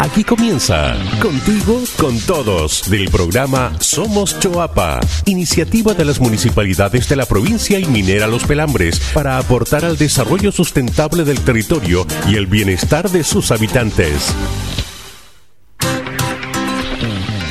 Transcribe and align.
Aquí 0.00 0.24
comienza 0.24 0.96
Contigo 1.20 1.78
con 1.98 2.18
Todos 2.20 2.88
del 2.88 3.10
programa 3.10 3.74
Somos 3.80 4.40
Choapa, 4.40 4.98
iniciativa 5.26 5.92
de 5.92 6.06
las 6.06 6.20
municipalidades 6.20 7.06
de 7.06 7.16
la 7.16 7.26
provincia 7.26 7.78
y 7.78 7.84
minera 7.84 8.26
Los 8.26 8.44
Pelambres 8.44 8.98
para 9.12 9.36
aportar 9.36 9.84
al 9.84 9.98
desarrollo 9.98 10.52
sustentable 10.52 11.24
del 11.24 11.40
territorio 11.40 12.06
y 12.26 12.36
el 12.36 12.46
bienestar 12.46 13.10
de 13.10 13.22
sus 13.22 13.50
habitantes. 13.50 14.34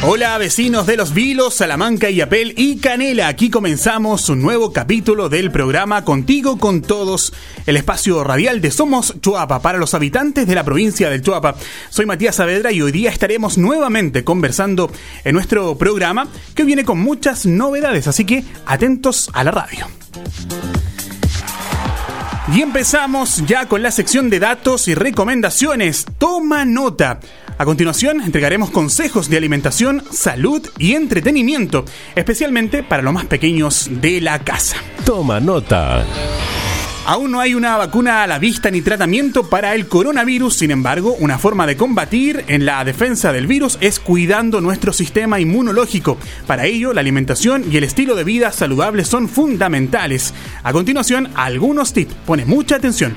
Hola 0.01 0.37
vecinos 0.37 0.87
de 0.87 0.95
Los 0.95 1.13
Vilos, 1.13 1.55
Salamanca 1.55 2.09
y 2.09 2.21
Apel 2.21 2.53
y 2.55 2.77
Canela. 2.77 3.27
Aquí 3.27 3.49
comenzamos 3.49 4.29
un 4.29 4.41
nuevo 4.41 4.71
capítulo 4.71 5.27
del 5.27 5.51
programa 5.51 6.05
Contigo 6.05 6.57
con 6.57 6.81
Todos, 6.81 7.33
el 7.65 7.75
espacio 7.75 8.23
radial 8.23 8.61
de 8.61 8.71
Somos 8.71 9.15
Chuapa 9.19 9.61
para 9.61 9.77
los 9.77 9.93
habitantes 9.93 10.47
de 10.47 10.55
la 10.55 10.63
provincia 10.63 11.09
del 11.09 11.21
Chuapa. 11.21 11.55
Soy 11.89 12.05
Matías 12.05 12.37
Saavedra 12.37 12.71
y 12.71 12.81
hoy 12.81 12.93
día 12.93 13.11
estaremos 13.11 13.57
nuevamente 13.57 14.23
conversando 14.23 14.89
en 15.25 15.33
nuestro 15.33 15.77
programa 15.77 16.29
que 16.55 16.63
viene 16.63 16.85
con 16.85 16.99
muchas 16.99 17.45
novedades, 17.45 18.07
así 18.07 18.23
que 18.23 18.45
atentos 18.65 19.29
a 19.33 19.43
la 19.43 19.51
radio. 19.51 19.85
Y 22.55 22.61
empezamos 22.61 23.45
ya 23.45 23.67
con 23.67 23.83
la 23.83 23.91
sección 23.91 24.29
de 24.29 24.39
datos 24.39 24.87
y 24.87 24.95
recomendaciones. 24.95 26.05
Toma 26.17 26.63
nota. 26.63 27.19
A 27.59 27.65
continuación, 27.65 28.21
entregaremos 28.21 28.71
consejos 28.71 29.29
de 29.29 29.35
alimentación, 29.35 30.01
salud 30.11 30.65
y 30.77 30.93
entretenimiento, 30.93 31.83
especialmente 32.15 32.83
para 32.83 33.03
los 33.03 33.13
más 33.13 33.25
pequeños 33.25 33.89
de 33.91 34.21
la 34.21 34.39
casa. 34.39 34.77
Toma 35.05 35.41
nota. 35.41 36.05
Aún 37.05 37.31
no 37.31 37.41
hay 37.41 37.55
una 37.55 37.75
vacuna 37.75 38.23
a 38.23 38.27
la 38.27 38.39
vista 38.39 38.71
ni 38.71 38.81
tratamiento 38.81 39.49
para 39.49 39.75
el 39.75 39.89
coronavirus, 39.89 40.55
sin 40.55 40.71
embargo, 40.71 41.17
una 41.19 41.37
forma 41.37 41.67
de 41.67 41.75
combatir 41.75 42.45
en 42.47 42.65
la 42.65 42.81
defensa 42.85 43.33
del 43.33 43.45
virus 43.45 43.77
es 43.81 43.99
cuidando 43.99 44.61
nuestro 44.61 44.93
sistema 44.93 45.41
inmunológico. 45.41 46.17
Para 46.47 46.65
ello, 46.65 46.93
la 46.93 47.01
alimentación 47.01 47.65
y 47.69 47.75
el 47.75 47.83
estilo 47.83 48.15
de 48.15 48.23
vida 48.23 48.53
saludable 48.53 49.03
son 49.03 49.27
fundamentales. 49.27 50.33
A 50.63 50.71
continuación, 50.71 51.29
algunos 51.35 51.91
tips. 51.91 52.13
Pone 52.25 52.45
mucha 52.45 52.77
atención. 52.77 53.13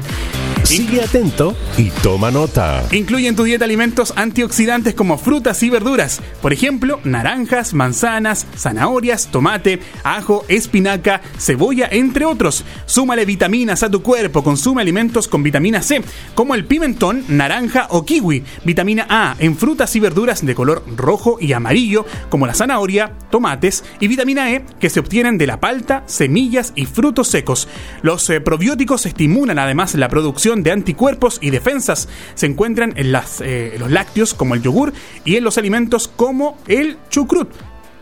Sigue 0.64 1.02
atento 1.02 1.56
y 1.76 1.90
toma 2.02 2.30
nota. 2.30 2.84
Incluye 2.92 3.28
en 3.28 3.36
tu 3.36 3.42
dieta 3.42 3.64
alimentos 3.64 4.12
antioxidantes 4.16 4.94
como 4.94 5.18
frutas 5.18 5.62
y 5.62 5.70
verduras. 5.70 6.20
Por 6.40 6.52
ejemplo, 6.52 7.00
naranjas, 7.04 7.74
manzanas, 7.74 8.46
zanahorias, 8.56 9.26
tomate, 9.30 9.80
ajo, 10.04 10.44
espinaca, 10.48 11.20
cebolla, 11.36 11.88
entre 11.90 12.24
otros. 12.24 12.64
Súmale 12.86 13.24
vitaminas 13.24 13.82
a 13.82 13.90
tu 13.90 14.02
cuerpo. 14.02 14.44
Consume 14.44 14.82
alimentos 14.82 15.28
con 15.28 15.42
vitamina 15.42 15.82
C, 15.82 16.02
como 16.34 16.54
el 16.54 16.64
pimentón, 16.64 17.24
naranja 17.28 17.88
o 17.90 18.04
kiwi. 18.04 18.44
Vitamina 18.64 19.06
A 19.08 19.36
en 19.40 19.56
frutas 19.56 19.94
y 19.96 20.00
verduras 20.00 20.46
de 20.46 20.54
color 20.54 20.84
rojo 20.96 21.38
y 21.40 21.52
amarillo, 21.52 22.06
como 22.30 22.46
la 22.46 22.54
zanahoria, 22.54 23.12
tomates. 23.30 23.84
Y 24.00 24.06
vitamina 24.06 24.52
E 24.52 24.64
que 24.78 24.90
se 24.90 25.00
obtienen 25.00 25.38
de 25.38 25.48
la 25.48 25.60
palta, 25.60 26.04
semillas 26.06 26.72
y 26.76 26.86
frutos 26.86 27.28
secos. 27.28 27.68
Los 28.02 28.30
eh, 28.30 28.40
probióticos 28.40 29.06
estimulan 29.06 29.58
además 29.58 29.94
la 29.94 30.08
producción 30.08 30.51
de 30.56 30.72
anticuerpos 30.72 31.38
y 31.40 31.50
defensas 31.50 32.08
se 32.34 32.46
encuentran 32.46 32.92
en, 32.96 33.14
eh, 33.40 33.76
los 33.78 33.90
lácteos 33.90 34.34
como 34.34 34.54
el 34.54 34.62
yogur 34.62 34.92
y 35.24 35.36
en 35.36 35.44
los 35.44 35.56
alimentos 35.56 36.08
como 36.08 36.58
el 36.66 36.98
chucrut. 37.08 37.48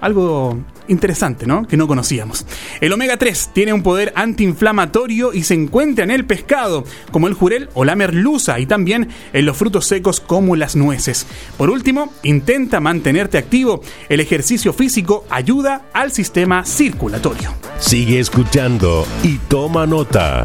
Algo 0.01 0.59
interesante, 0.91 1.47
¿no? 1.47 1.67
Que 1.67 1.77
no 1.77 1.87
conocíamos. 1.87 2.45
El 2.81 2.93
omega 2.93 3.17
3 3.17 3.51
tiene 3.53 3.73
un 3.73 3.83
poder 3.83 4.13
antiinflamatorio 4.17 5.33
y 5.33 5.45
se 5.45 5.55
encuentra 5.55 6.05
en 6.05 6.11
el 6.11 6.27
pescado, 6.27 6.85
como 7.11 7.29
el 7.29 7.35
jurel 7.35 7.69
o 7.75 7.85
la 7.85 7.97
merluza, 7.97 8.59
y 8.59 8.67
también 8.67 9.09
en 9.33 9.47
los 9.47 9.57
frutos 9.57 9.87
secos 9.87 10.21
como 10.21 10.57
las 10.57 10.77
nueces. 10.77 11.27
Por 11.57 11.71
último, 11.71 12.13
intenta 12.23 12.81
mantenerte 12.81 13.39
activo. 13.39 13.83
El 14.09 14.21
ejercicio 14.21 14.73
físico 14.73 15.25
ayuda 15.31 15.83
al 15.93 16.13
sistema 16.13 16.65
circulatorio. 16.65 17.55
Sigue 17.79 18.19
escuchando 18.19 19.07
y 19.23 19.39
toma 19.49 19.87
nota. 19.87 20.43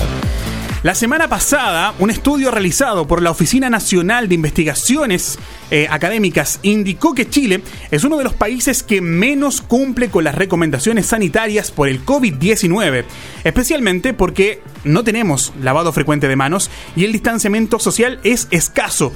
La 0.85 0.93
semana 0.93 1.27
pasada, 1.27 1.95
un 1.97 2.11
estudio 2.11 2.51
realizado 2.51 3.07
por 3.07 3.23
la 3.23 3.31
Oficina 3.31 3.71
Nacional 3.71 4.29
de 4.29 4.35
Investigaciones 4.35 5.39
eh, 5.71 5.87
Académicas 5.89 6.59
indicó 6.61 7.15
que 7.15 7.27
Chile 7.27 7.63
es 7.89 8.03
uno 8.03 8.19
de 8.19 8.23
los 8.23 8.35
países 8.35 8.83
que 8.83 9.01
menos 9.01 9.61
cumple 9.61 10.09
con 10.09 10.23
las 10.23 10.35
recomendaciones 10.35 11.07
sanitarias 11.07 11.71
por 11.71 11.89
el 11.89 12.05
COVID-19, 12.05 13.03
especialmente 13.43 14.13
porque 14.13 14.61
no 14.83 15.03
tenemos 15.03 15.53
lavado 15.59 15.91
frecuente 15.91 16.27
de 16.27 16.35
manos 16.35 16.69
y 16.95 17.03
el 17.03 17.13
distanciamiento 17.13 17.79
social 17.79 18.19
es 18.23 18.47
escaso. 18.51 19.11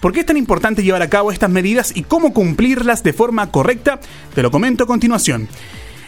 ¿Por 0.00 0.14
qué 0.14 0.20
es 0.20 0.26
tan 0.26 0.38
importante 0.38 0.82
llevar 0.82 1.02
a 1.02 1.10
cabo 1.10 1.32
estas 1.32 1.50
medidas 1.50 1.94
y 1.94 2.04
cómo 2.04 2.32
cumplirlas 2.32 3.02
de 3.02 3.12
forma 3.12 3.50
correcta? 3.50 4.00
Te 4.34 4.40
lo 4.40 4.50
comento 4.50 4.84
a 4.84 4.86
continuación. 4.86 5.50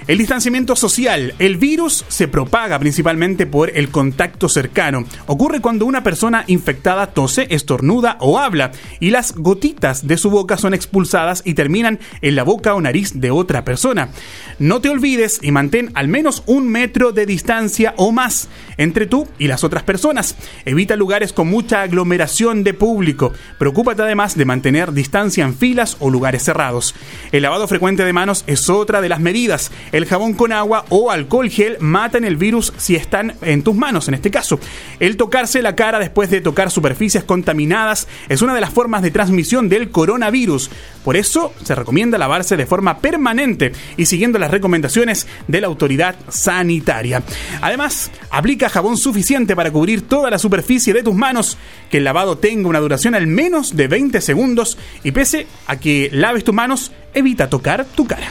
El 0.06 0.18
distanciamiento 0.18 0.76
social. 0.76 1.34
El 1.38 1.56
virus 1.56 2.04
se 2.08 2.28
propaga 2.28 2.78
principalmente 2.78 3.44
por 3.44 3.76
el 3.76 3.88
contacto 3.88 4.48
cercano. 4.48 5.04
Ocurre 5.26 5.60
cuando 5.60 5.84
una 5.84 6.04
persona 6.04 6.44
infectada 6.46 7.08
tose, 7.08 7.48
estornuda 7.50 8.16
o 8.20 8.38
habla 8.38 8.70
y 9.00 9.10
las 9.10 9.34
gotitas 9.34 10.06
de 10.06 10.16
su 10.16 10.30
boca 10.30 10.56
son 10.56 10.74
expulsadas 10.74 11.42
y 11.44 11.54
terminan 11.54 11.98
en 12.20 12.36
la 12.36 12.44
boca 12.44 12.74
o 12.74 12.80
nariz 12.80 13.20
de 13.20 13.32
otra 13.32 13.64
persona. 13.64 14.10
No 14.58 14.80
te 14.80 14.90
olvides 14.90 15.40
y 15.42 15.50
mantén 15.50 15.90
al 15.94 16.06
menos 16.08 16.44
un 16.46 16.68
metro 16.68 17.12
de 17.12 17.26
distancia 17.26 17.94
o 17.96 18.12
más 18.12 18.48
entre 18.76 19.06
tú 19.06 19.26
y 19.38 19.48
las 19.48 19.64
otras 19.64 19.82
personas. 19.82 20.36
Evita 20.64 20.94
lugares 20.94 21.32
con 21.32 21.48
mucha 21.48 21.82
aglomeración 21.82 22.62
de 22.62 22.74
público. 22.74 23.32
Preocúpate 23.58 24.02
además 24.02 24.36
de 24.36 24.44
mantener 24.44 24.92
distancia 24.92 25.44
en 25.44 25.54
filas 25.54 25.96
o 26.00 26.10
lugares 26.10 26.44
cerrados. 26.44 26.94
El 27.32 27.42
lavado 27.42 27.66
frecuente 27.66 28.04
de 28.04 28.12
manos 28.12 28.44
es 28.46 28.70
otra 28.70 29.00
de 29.00 29.08
las 29.08 29.20
medidas. 29.20 29.72
El 29.92 30.06
jabón 30.06 30.34
con 30.34 30.52
agua 30.52 30.84
o 30.88 31.10
alcohol 31.10 31.48
gel 31.50 31.76
matan 31.80 32.24
el 32.24 32.36
virus 32.36 32.72
si 32.76 32.96
están 32.96 33.34
en 33.42 33.62
tus 33.62 33.74
manos, 33.74 34.08
en 34.08 34.14
este 34.14 34.30
caso. 34.30 34.58
El 35.00 35.16
tocarse 35.16 35.62
la 35.62 35.76
cara 35.76 35.98
después 35.98 36.30
de 36.30 36.40
tocar 36.40 36.70
superficies 36.70 37.24
contaminadas 37.24 38.08
es 38.28 38.42
una 38.42 38.54
de 38.54 38.60
las 38.60 38.70
formas 38.70 39.02
de 39.02 39.10
transmisión 39.10 39.68
del 39.68 39.90
coronavirus. 39.90 40.70
Por 41.04 41.16
eso 41.16 41.52
se 41.62 41.74
recomienda 41.74 42.18
lavarse 42.18 42.56
de 42.56 42.66
forma 42.66 42.98
permanente 42.98 43.72
y 43.96 44.06
siguiendo 44.06 44.38
las 44.38 44.50
recomendaciones 44.50 45.26
de 45.46 45.60
la 45.60 45.68
autoridad 45.68 46.16
sanitaria. 46.28 47.22
Además, 47.60 48.10
aplica 48.30 48.68
jabón 48.68 48.96
suficiente 48.96 49.54
para 49.54 49.70
cubrir 49.70 50.02
toda 50.02 50.30
la 50.30 50.38
superficie 50.38 50.92
de 50.92 51.02
tus 51.02 51.14
manos, 51.14 51.58
que 51.90 51.98
el 51.98 52.04
lavado 52.04 52.38
tenga 52.38 52.68
una 52.68 52.80
duración 52.80 53.14
al 53.14 53.26
menos 53.26 53.76
de 53.76 53.88
20 53.88 54.20
segundos 54.20 54.78
y 55.04 55.12
pese 55.12 55.46
a 55.66 55.76
que 55.76 56.10
laves 56.12 56.44
tus 56.44 56.54
manos, 56.54 56.92
evita 57.14 57.48
tocar 57.48 57.84
tu 57.84 58.06
cara. 58.06 58.26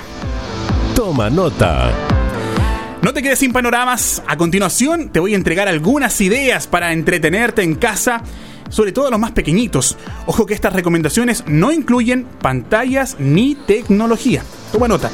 Toma 0.95 1.29
nota. 1.29 1.91
No 3.01 3.13
te 3.13 3.21
quedes 3.21 3.39
sin 3.39 3.51
panoramas. 3.51 4.23
A 4.27 4.37
continuación 4.37 5.09
te 5.09 5.19
voy 5.19 5.33
a 5.33 5.35
entregar 5.35 5.67
algunas 5.67 6.21
ideas 6.21 6.67
para 6.67 6.93
entretenerte 6.93 7.63
en 7.63 7.75
casa, 7.75 8.23
sobre 8.69 8.93
todo 8.93 9.11
los 9.11 9.19
más 9.19 9.33
pequeñitos. 9.33 9.97
Ojo 10.25 10.45
que 10.45 10.53
estas 10.53 10.71
recomendaciones 10.71 11.43
no 11.47 11.73
incluyen 11.73 12.23
pantallas 12.23 13.17
ni 13.19 13.55
tecnología. 13.55 14.43
Toma 14.71 14.87
nota. 14.87 15.11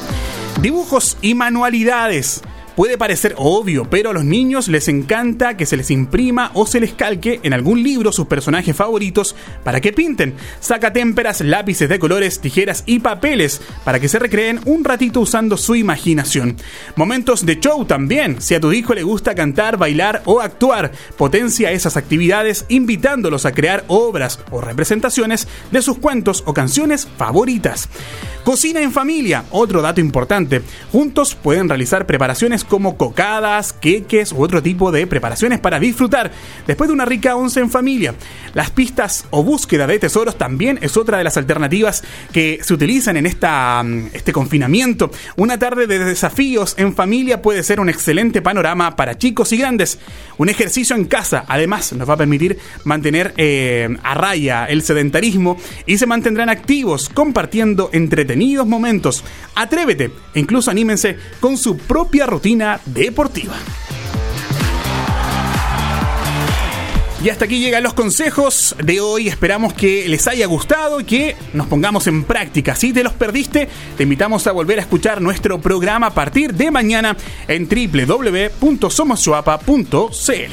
Dibujos 0.60 1.18
y 1.20 1.34
manualidades. 1.34 2.42
Puede 2.76 2.96
parecer 2.96 3.34
obvio, 3.36 3.84
pero 3.90 4.10
a 4.10 4.12
los 4.14 4.24
niños 4.24 4.68
les 4.68 4.88
encanta 4.88 5.58
que 5.58 5.66
se 5.66 5.76
les 5.76 5.90
imprima 5.90 6.50
o 6.54 6.66
se 6.66 6.80
les 6.80 6.94
calque 6.94 7.38
en 7.42 7.52
algún 7.52 7.82
libro 7.82 8.12
sus 8.12 8.26
personajes 8.26 8.74
favoritos 8.74 9.36
para 9.62 9.82
que 9.82 9.92
pinten. 9.92 10.34
Saca 10.58 10.90
témperas, 10.90 11.42
lápices 11.42 11.90
de 11.90 11.98
colores, 11.98 12.40
tijeras 12.40 12.82
y 12.86 13.00
papeles 13.00 13.60
para 13.84 14.00
que 14.00 14.08
se 14.08 14.18
recreen 14.18 14.60
un 14.64 14.84
ratito 14.84 15.20
usando 15.20 15.58
su 15.58 15.74
imaginación. 15.74 16.56
Momentos 16.96 17.44
de 17.44 17.60
show 17.60 17.84
también. 17.84 18.40
Si 18.40 18.54
a 18.54 18.60
tu 18.60 18.72
hijo 18.72 18.94
le 18.94 19.02
gusta 19.02 19.34
cantar, 19.34 19.76
bailar 19.76 20.22
o 20.24 20.40
actuar, 20.40 20.92
potencia 21.18 21.72
esas 21.72 21.98
actividades 21.98 22.64
invitándolos 22.70 23.44
a 23.44 23.52
crear 23.52 23.84
obras 23.88 24.40
o 24.50 24.62
representaciones 24.62 25.46
de 25.70 25.82
sus 25.82 25.98
cuentos 25.98 26.42
o 26.46 26.54
canciones 26.54 27.06
favoritas. 27.18 27.90
Cocina 28.44 28.80
en 28.80 28.90
familia, 28.90 29.44
otro 29.50 29.82
dato 29.82 30.00
importante. 30.00 30.62
Juntos 30.90 31.36
pueden 31.36 31.68
realizar 31.68 32.06
preparaciones 32.06 32.61
como 32.64 32.96
cocadas, 32.96 33.72
queques 33.72 34.32
u 34.32 34.42
otro 34.42 34.62
tipo 34.62 34.92
de 34.92 35.06
preparaciones 35.06 35.60
para 35.60 35.80
disfrutar 35.80 36.30
después 36.66 36.88
de 36.88 36.94
una 36.94 37.04
rica 37.04 37.36
once 37.36 37.60
en 37.60 37.70
familia. 37.70 38.14
Las 38.54 38.70
pistas 38.70 39.24
o 39.30 39.42
búsqueda 39.42 39.86
de 39.86 39.98
tesoros 39.98 40.36
también 40.36 40.78
es 40.82 40.96
otra 40.96 41.18
de 41.18 41.24
las 41.24 41.36
alternativas 41.36 42.02
que 42.32 42.60
se 42.62 42.74
utilizan 42.74 43.16
en 43.16 43.26
esta, 43.26 43.82
mm, 43.82 44.08
este 44.12 44.32
confinamiento. 44.32 45.10
Una 45.36 45.58
tarde 45.58 45.86
de 45.86 45.98
desafíos 45.98 46.74
en 46.76 46.94
familia 46.94 47.40
puede 47.40 47.62
ser 47.62 47.80
un 47.80 47.88
excelente 47.88 48.42
panorama 48.42 48.96
para 48.96 49.16
chicos 49.16 49.52
y 49.52 49.56
grandes. 49.56 49.98
Un 50.36 50.48
ejercicio 50.48 50.94
en 50.96 51.06
casa 51.06 51.44
además 51.48 51.92
nos 51.92 52.08
va 52.08 52.14
a 52.14 52.18
permitir 52.18 52.58
mantener 52.84 53.32
eh, 53.36 53.88
a 54.02 54.14
raya 54.14 54.66
el 54.66 54.82
sedentarismo 54.82 55.56
y 55.86 55.98
se 55.98 56.06
mantendrán 56.06 56.48
activos 56.48 57.08
compartiendo 57.08 57.88
entretenimiento 57.92 58.42
momentos. 58.66 59.24
Atrévete 59.54 60.10
incluso 60.34 60.70
anímense 60.70 61.16
con 61.40 61.56
su 61.56 61.76
propia 61.76 62.26
rutina 62.26 62.51
deportiva. 62.84 63.54
Y 67.24 67.30
hasta 67.30 67.44
aquí 67.44 67.60
llegan 67.60 67.84
los 67.84 67.94
consejos 67.94 68.74
de 68.82 69.00
hoy. 69.00 69.28
Esperamos 69.28 69.74
que 69.74 70.08
les 70.08 70.26
haya 70.26 70.44
gustado 70.46 70.98
y 71.00 71.04
que 71.04 71.36
nos 71.52 71.68
pongamos 71.68 72.08
en 72.08 72.24
práctica. 72.24 72.74
Si 72.74 72.92
te 72.92 73.04
los 73.04 73.12
perdiste, 73.12 73.68
te 73.96 74.02
invitamos 74.02 74.48
a 74.48 74.52
volver 74.52 74.80
a 74.80 74.82
escuchar 74.82 75.22
nuestro 75.22 75.60
programa 75.60 76.08
a 76.08 76.14
partir 76.14 76.52
de 76.54 76.72
mañana 76.72 77.16
en 77.46 77.68
www.somoschuapa.cl. 77.68 80.52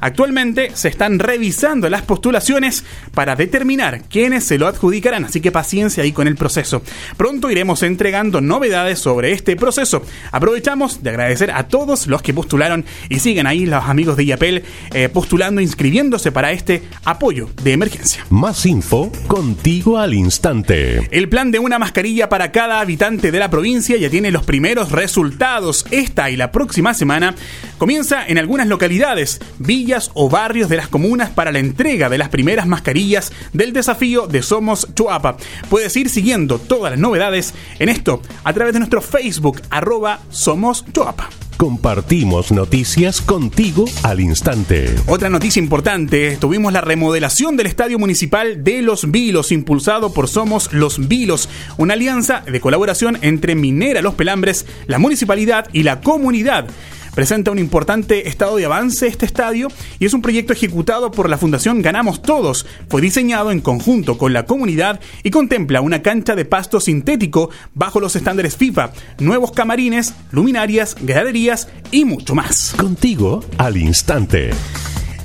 Actualmente 0.00 0.70
se 0.74 0.88
están 0.88 1.18
revisando 1.18 1.88
las 1.88 2.02
postulaciones 2.02 2.84
para 3.14 3.36
determinar 3.36 4.02
quiénes 4.08 4.44
se 4.44 4.58
lo 4.58 4.66
adjudicarán, 4.66 5.24
así 5.24 5.40
que 5.40 5.52
paciencia 5.52 6.02
ahí 6.02 6.12
con 6.12 6.26
el 6.26 6.36
proceso. 6.36 6.82
Pronto 7.16 7.50
iremos 7.50 7.82
entregando 7.82 8.40
novedades 8.40 8.98
sobre 8.98 9.32
este 9.32 9.56
proceso. 9.56 10.02
Aprovechamos 10.32 11.02
de 11.02 11.10
agradecer 11.10 11.50
a 11.52 11.68
todos 11.68 12.06
los 12.06 12.22
que 12.22 12.34
postularon 12.34 12.84
y 13.08 13.20
siguen 13.20 13.46
ahí 13.46 13.66
los 13.66 13.84
amigos 13.84 14.16
de 14.16 14.24
IAPEL 14.24 14.64
eh, 14.92 15.08
postulando, 15.08 15.60
inscribiéndose 15.60 16.32
para 16.32 16.52
este 16.52 16.82
apoyo 17.04 17.48
de 17.62 17.72
emergencia. 17.72 18.26
Más 18.30 18.66
info 18.66 19.12
contigo 19.28 19.98
al 19.98 20.14
instante. 20.14 21.08
El 21.10 21.28
plan 21.28 21.50
de 21.50 21.58
una 21.58 21.78
mascarilla 21.78 22.28
para 22.28 22.50
cada 22.52 22.80
habitante 22.80 23.30
de 23.30 23.38
la 23.38 23.50
provincia 23.50 23.96
ya 23.96 24.10
tiene 24.10 24.30
los 24.30 24.44
primeros 24.44 24.90
resultados. 24.90 25.86
Esta 25.90 26.30
y 26.30 26.36
la 26.36 26.50
próxima 26.50 26.94
semana 26.94 27.34
comienza 27.78 28.26
en 28.26 28.38
algunas 28.38 28.66
localidades 28.66 29.35
villas 29.58 30.10
o 30.14 30.28
barrios 30.28 30.68
de 30.68 30.76
las 30.76 30.88
comunas 30.88 31.30
para 31.30 31.52
la 31.52 31.58
entrega 31.58 32.08
de 32.08 32.18
las 32.18 32.28
primeras 32.28 32.66
mascarillas 32.66 33.32
del 33.52 33.72
desafío 33.72 34.26
de 34.26 34.42
Somos 34.42 34.88
Chuapa. 34.94 35.36
Puedes 35.68 35.96
ir 35.96 36.08
siguiendo 36.08 36.58
todas 36.58 36.92
las 36.92 37.00
novedades 37.00 37.54
en 37.78 37.88
esto 37.88 38.22
a 38.44 38.52
través 38.52 38.72
de 38.72 38.80
nuestro 38.80 39.00
Facebook 39.00 39.62
arroba 39.70 40.20
Somos 40.30 40.84
Chuapa. 40.92 41.28
Compartimos 41.56 42.52
noticias 42.52 43.22
contigo 43.22 43.86
al 44.02 44.20
instante. 44.20 44.94
Otra 45.06 45.30
noticia 45.30 45.58
importante, 45.58 46.36
tuvimos 46.36 46.70
la 46.70 46.82
remodelación 46.82 47.56
del 47.56 47.66
Estadio 47.66 47.98
Municipal 47.98 48.62
de 48.62 48.82
Los 48.82 49.10
Vilos, 49.10 49.52
impulsado 49.52 50.12
por 50.12 50.28
Somos 50.28 50.70
Los 50.74 51.08
Vilos, 51.08 51.48
una 51.78 51.94
alianza 51.94 52.42
de 52.46 52.60
colaboración 52.60 53.18
entre 53.22 53.54
Minera 53.54 54.02
Los 54.02 54.14
Pelambres, 54.14 54.66
la 54.86 54.98
municipalidad 54.98 55.66
y 55.72 55.82
la 55.82 56.02
comunidad. 56.02 56.66
Presenta 57.16 57.50
un 57.50 57.58
importante 57.58 58.28
estado 58.28 58.56
de 58.56 58.66
avance 58.66 59.06
este 59.06 59.24
estadio 59.24 59.68
y 59.98 60.04
es 60.04 60.12
un 60.12 60.20
proyecto 60.20 60.52
ejecutado 60.52 61.10
por 61.10 61.30
la 61.30 61.38
Fundación 61.38 61.80
Ganamos 61.80 62.20
Todos. 62.20 62.66
Fue 62.90 63.00
diseñado 63.00 63.50
en 63.50 63.62
conjunto 63.62 64.18
con 64.18 64.34
la 64.34 64.44
comunidad 64.44 65.00
y 65.22 65.30
contempla 65.30 65.80
una 65.80 66.02
cancha 66.02 66.34
de 66.34 66.44
pasto 66.44 66.78
sintético 66.78 67.48
bajo 67.72 68.00
los 68.00 68.16
estándares 68.16 68.58
FIFA, 68.58 68.92
nuevos 69.18 69.52
camarines, 69.52 70.12
luminarias, 70.30 70.94
graderías 71.00 71.68
y 71.90 72.04
mucho 72.04 72.34
más. 72.34 72.74
Contigo 72.76 73.42
al 73.56 73.78
instante. 73.78 74.50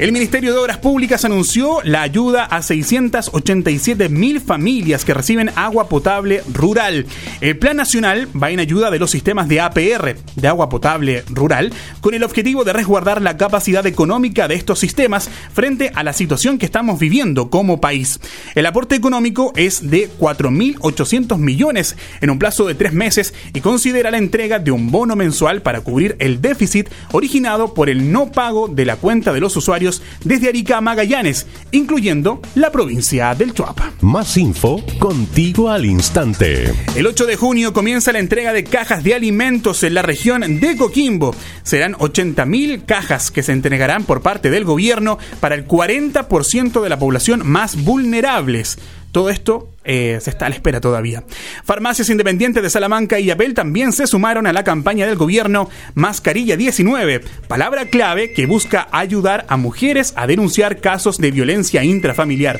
El 0.01 0.11
Ministerio 0.13 0.51
de 0.51 0.57
Obras 0.57 0.79
Públicas 0.79 1.25
anunció 1.25 1.77
la 1.83 2.01
ayuda 2.01 2.45
a 2.45 2.63
687 2.63 4.09
mil 4.09 4.41
familias 4.41 5.05
que 5.05 5.13
reciben 5.13 5.51
agua 5.55 5.89
potable 5.89 6.41
rural. 6.51 7.05
El 7.39 7.59
Plan 7.59 7.77
Nacional 7.77 8.27
va 8.35 8.49
en 8.49 8.59
ayuda 8.59 8.89
de 8.89 8.97
los 8.97 9.11
sistemas 9.11 9.47
de 9.47 9.61
APR, 9.61 10.15
de 10.35 10.47
agua 10.47 10.69
potable 10.69 11.23
rural, 11.29 11.71
con 11.99 12.15
el 12.15 12.23
objetivo 12.23 12.63
de 12.63 12.73
resguardar 12.73 13.21
la 13.21 13.37
capacidad 13.37 13.85
económica 13.85 14.47
de 14.47 14.55
estos 14.55 14.79
sistemas 14.79 15.29
frente 15.53 15.91
a 15.93 16.01
la 16.01 16.13
situación 16.13 16.57
que 16.57 16.65
estamos 16.65 16.99
viviendo 16.99 17.51
como 17.51 17.79
país. 17.79 18.19
El 18.55 18.65
aporte 18.65 18.95
económico 18.95 19.53
es 19.55 19.87
de 19.91 20.09
4.800 20.19 21.37
millones 21.37 21.95
en 22.21 22.31
un 22.31 22.39
plazo 22.39 22.65
de 22.65 22.73
tres 22.73 22.93
meses 22.93 23.35
y 23.53 23.61
considera 23.61 24.09
la 24.09 24.17
entrega 24.17 24.57
de 24.57 24.71
un 24.71 24.89
bono 24.89 25.15
mensual 25.15 25.61
para 25.61 25.81
cubrir 25.81 26.15
el 26.17 26.41
déficit 26.41 26.89
originado 27.11 27.75
por 27.75 27.87
el 27.87 28.11
no 28.11 28.31
pago 28.31 28.67
de 28.67 28.85
la 28.85 28.95
cuenta 28.95 29.31
de 29.31 29.39
los 29.39 29.55
usuarios 29.55 29.90
desde 30.23 30.49
Arica 30.49 30.77
a 30.77 30.81
Magallanes, 30.81 31.47
incluyendo 31.71 32.41
la 32.55 32.71
provincia 32.71 33.33
del 33.33 33.53
Chuapa. 33.53 33.91
Más 34.01 34.37
info 34.37 34.83
contigo 34.99 35.69
al 35.69 35.85
instante. 35.85 36.73
El 36.95 37.07
8 37.07 37.25
de 37.25 37.35
junio 37.35 37.73
comienza 37.73 38.11
la 38.11 38.19
entrega 38.19 38.53
de 38.53 38.63
cajas 38.63 39.03
de 39.03 39.15
alimentos 39.15 39.83
en 39.83 39.95
la 39.95 40.01
región 40.01 40.59
de 40.59 40.77
Coquimbo. 40.77 41.35
Serán 41.63 41.95
80.000 41.95 42.85
cajas 42.85 43.31
que 43.31 43.43
se 43.43 43.51
entregarán 43.51 44.03
por 44.03 44.21
parte 44.21 44.49
del 44.49 44.65
gobierno 44.65 45.17
para 45.39 45.55
el 45.55 45.67
40% 45.67 46.81
de 46.81 46.89
la 46.89 46.99
población 46.99 47.41
más 47.43 47.83
vulnerables. 47.83 48.77
Todo 49.11 49.29
esto 49.29 49.70
eh, 49.83 50.19
se 50.21 50.29
está 50.29 50.45
a 50.45 50.49
la 50.49 50.55
espera 50.55 50.79
todavía. 50.79 51.23
Farmacias 51.63 52.09
independientes 52.09 52.61
de 52.61 52.69
Salamanca 52.69 53.19
y 53.19 53.31
Apel 53.31 53.53
también 53.53 53.93
se 53.93 54.07
sumaron 54.07 54.45
a 54.45 54.53
la 54.53 54.63
campaña 54.63 55.07
del 55.07 55.15
gobierno 55.15 55.69
Mascarilla 55.95 56.55
19, 56.55 57.21
palabra 57.47 57.85
clave 57.85 58.33
que 58.33 58.45
busca 58.45 58.87
ayudar 58.91 59.45
a 59.49 59.57
mujeres 59.57 60.13
a 60.15 60.27
denunciar 60.27 60.81
casos 60.81 61.17
de 61.17 61.31
violencia 61.31 61.83
intrafamiliar. 61.83 62.59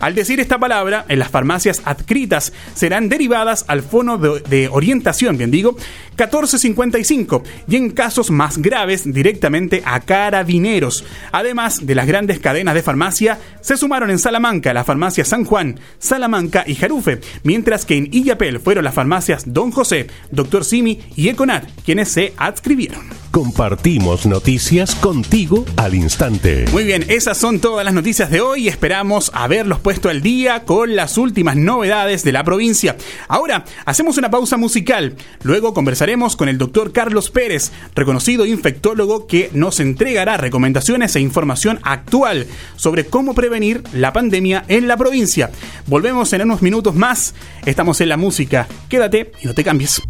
Al 0.00 0.16
decir 0.16 0.40
esta 0.40 0.58
palabra, 0.58 1.04
en 1.08 1.20
las 1.20 1.28
farmacias 1.28 1.82
adscritas 1.84 2.52
serán 2.74 3.08
derivadas 3.08 3.64
al 3.68 3.82
Fono 3.82 4.18
de, 4.18 4.68
Orientación, 4.68 5.38
bien 5.38 5.52
digo, 5.52 5.76
1455, 6.16 7.42
y 7.68 7.76
en 7.76 7.90
casos 7.90 8.30
más 8.30 8.58
graves 8.58 9.04
directamente 9.04 9.82
a 9.84 10.00
carabineros. 10.00 11.04
Además 11.30 11.86
de 11.86 11.94
las 11.94 12.06
grandes 12.06 12.40
cadenas 12.40 12.74
de 12.74 12.82
farmacia, 12.82 13.38
se 13.60 13.76
sumaron 13.76 14.10
en 14.10 14.18
Salamanca 14.18 14.74
la 14.74 14.82
farmacia 14.82 15.24
San 15.24 15.44
Juan, 15.44 15.78
Salamanca 15.98 16.61
y 16.66 16.74
Jarufe, 16.74 17.20
mientras 17.42 17.84
que 17.84 17.96
en 17.96 18.08
Illapel 18.12 18.60
fueron 18.60 18.84
las 18.84 18.94
farmacias 18.94 19.52
Don 19.52 19.70
José, 19.70 20.06
Doctor 20.30 20.64
Simi 20.64 21.00
y 21.16 21.28
Econat 21.28 21.68
quienes 21.84 22.08
se 22.08 22.32
adscribieron. 22.36 23.08
Compartimos 23.32 24.26
noticias 24.26 24.94
contigo 24.94 25.64
al 25.76 25.94
instante. 25.94 26.66
Muy 26.70 26.84
bien, 26.84 27.06
esas 27.08 27.38
son 27.38 27.60
todas 27.60 27.82
las 27.82 27.94
noticias 27.94 28.30
de 28.30 28.42
hoy. 28.42 28.68
Esperamos 28.68 29.30
haberlos 29.32 29.80
puesto 29.80 30.10
al 30.10 30.20
día 30.20 30.64
con 30.66 30.94
las 30.96 31.16
últimas 31.16 31.56
novedades 31.56 32.24
de 32.24 32.32
la 32.32 32.44
provincia. 32.44 32.94
Ahora, 33.28 33.64
hacemos 33.86 34.18
una 34.18 34.30
pausa 34.30 34.58
musical. 34.58 35.16
Luego 35.44 35.72
conversaremos 35.72 36.36
con 36.36 36.50
el 36.50 36.58
doctor 36.58 36.92
Carlos 36.92 37.30
Pérez, 37.30 37.72
reconocido 37.94 38.44
infectólogo 38.44 39.26
que 39.26 39.48
nos 39.54 39.80
entregará 39.80 40.36
recomendaciones 40.36 41.16
e 41.16 41.20
información 41.20 41.80
actual 41.84 42.46
sobre 42.76 43.06
cómo 43.06 43.34
prevenir 43.34 43.82
la 43.94 44.12
pandemia 44.12 44.66
en 44.68 44.88
la 44.88 44.98
provincia. 44.98 45.50
Volvemos 45.86 46.30
en 46.34 46.42
unos 46.42 46.60
minutos 46.60 46.94
más. 46.94 47.34
Estamos 47.64 48.02
en 48.02 48.10
la 48.10 48.18
música. 48.18 48.68
Quédate 48.90 49.32
y 49.40 49.46
no 49.46 49.54
te 49.54 49.64
cambies. 49.64 50.02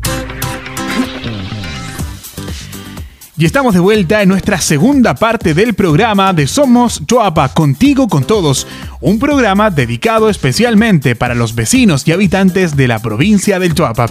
Y 3.43 3.45
estamos 3.45 3.75
de 3.75 3.81
vuelta 3.81 4.23
en 4.23 4.29
nuestra 4.29 4.61
segunda 4.61 5.17
parte 5.17 5.53
del 5.53 5.75
programa 5.75 6.33
de 6.33 6.47
Somos 6.47 7.03
Choapa, 7.05 7.49
contigo 7.49 8.07
con 8.07 8.23
todos, 8.23 8.69
un 9.01 9.19
programa 9.19 9.69
dedicado 9.69 10.31
especialmente 10.31 11.17
para 11.17 11.35
los 11.35 11.57
vecinos 11.57 12.07
y 12.07 12.13
habitantes 12.13 12.77
de 12.77 12.87
la 12.87 13.01
provincia 13.01 13.59
del 13.59 13.75
Choapa. 13.75 14.07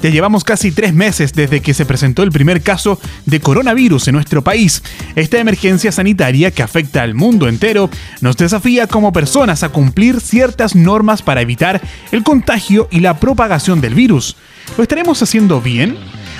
Ya 0.00 0.10
llevamos 0.10 0.44
casi 0.44 0.70
tres 0.70 0.94
meses 0.94 1.32
desde 1.32 1.62
que 1.62 1.74
se 1.74 1.84
presentó 1.84 2.22
el 2.22 2.30
primer 2.30 2.62
caso 2.62 3.00
de 3.24 3.40
coronavirus 3.40 4.06
en 4.06 4.14
nuestro 4.14 4.44
país. 4.44 4.84
Esta 5.16 5.38
emergencia 5.38 5.90
sanitaria 5.90 6.52
que 6.52 6.62
afecta 6.62 7.02
al 7.02 7.14
mundo 7.14 7.48
entero 7.48 7.90
nos 8.20 8.36
desafía 8.36 8.86
como 8.86 9.12
personas 9.12 9.64
a 9.64 9.70
cumplir 9.70 10.20
ciertas 10.20 10.76
normas 10.76 11.22
para 11.22 11.40
evitar 11.40 11.80
el 12.12 12.22
contagio 12.22 12.86
y 12.92 13.00
la 13.00 13.18
propagación 13.18 13.80
del 13.80 13.96
virus. 13.96 14.36
¿Lo 14.76 14.84
estaremos 14.84 15.20
haciendo 15.20 15.60
bien? 15.60 15.96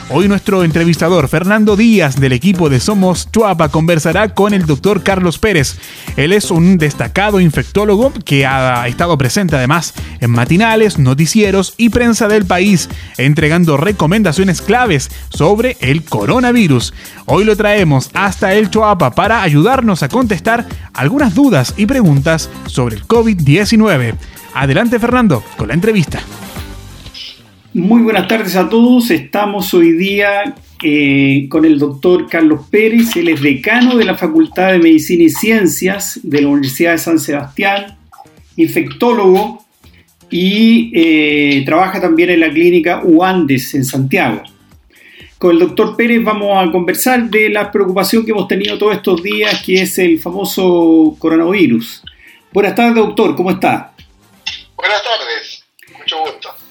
Hoy 0.09 0.29
nuestro 0.29 0.63
entrevistador 0.63 1.27
Fernando 1.27 1.75
Díaz 1.75 2.21
del 2.21 2.33
equipo 2.33 2.69
de 2.69 2.79
Somos 2.79 3.29
Chuapa 3.33 3.71
conversará 3.71 4.35
con 4.35 4.55
el 4.55 4.65
doctor 4.65 5.03
Carlos 5.03 5.41
Pérez. 5.41 5.79
Él 6.17 6.33
es 6.33 6.53
un 6.53 6.79
destacado 6.79 7.41
infectólogo 7.41 8.13
que 8.25 8.47
ha 8.47 8.87
estado 8.87 9.19
presente 9.19 9.57
además 9.57 9.95
en 10.21 10.31
matinales, 10.31 11.01
noticieros 11.01 11.75
y 11.77 11.89
prensa 11.89 12.29
del 12.29 12.45
país, 12.47 12.89
entregando 13.19 13.77
recomendaciones 13.77 14.63
claves 14.63 15.11
sobre 15.31 15.77
el 15.81 16.05
coronavirus. 16.05 16.95
Hoy 17.25 17.45
lo 17.45 17.57
traemos 17.57 18.11
hasta 18.15 18.55
el 18.55 18.71
Chuapa 18.71 19.11
para 19.11 19.43
ayudarnos 19.43 20.05
a 20.05 20.09
contestar 20.09 20.67
algunas 20.95 21.35
dudas 21.35 21.75
y 21.77 21.87
preguntas 21.87 22.49
sobre 22.67 22.95
el 22.95 23.09
COVID-19. 23.09 24.15
Adelante 24.55 25.01
Fernando, 25.01 25.43
con 25.57 25.67
la 25.67 25.75
entrevista. 25.75 26.21
Muy 27.76 28.00
buenas 28.00 28.26
tardes 28.26 28.56
a 28.56 28.71
todos. 28.71 29.11
Estamos 29.11 29.75
hoy 29.75 29.92
día 29.92 30.54
eh, 30.83 31.47
con 31.50 31.66
el 31.66 31.78
doctor 31.78 32.26
Carlos 32.26 32.62
Pérez. 32.71 33.14
Él 33.16 33.28
es 33.28 33.42
decano 33.42 33.97
de 33.97 34.06
la 34.06 34.16
Facultad 34.16 34.73
de 34.73 34.78
Medicina 34.78 35.25
y 35.25 35.28
Ciencias 35.28 36.18
de 36.23 36.40
la 36.40 36.49
Universidad 36.49 36.92
de 36.92 36.99
San 36.99 37.18
Sebastián, 37.18 37.99
infectólogo 38.56 39.62
y 40.30 40.90
eh, 40.95 41.64
trabaja 41.66 42.00
también 42.00 42.30
en 42.30 42.40
la 42.40 42.50
clínica 42.50 43.02
UANDES 43.04 43.75
en 43.75 43.85
Santiago. 43.85 44.42
Con 45.37 45.50
el 45.50 45.59
doctor 45.59 45.99
Pérez 45.99 46.25
vamos 46.25 46.56
a 46.56 46.73
conversar 46.73 47.28
de 47.28 47.50
la 47.50 47.71
preocupación 47.71 48.25
que 48.25 48.30
hemos 48.30 48.49
tenido 48.49 48.78
todos 48.78 48.95
estos 48.95 49.23
días, 49.23 49.62
que 49.62 49.83
es 49.83 49.99
el 49.99 50.18
famoso 50.18 51.14
coronavirus. 51.18 52.02
Buenas 52.54 52.75
tardes, 52.75 52.95
doctor, 52.95 53.37
¿cómo 53.37 53.50
está? 53.50 53.92
Buenas 54.78 55.02
tardes, 55.02 55.62
mucho 55.99 56.16
gusto. 56.21 56.65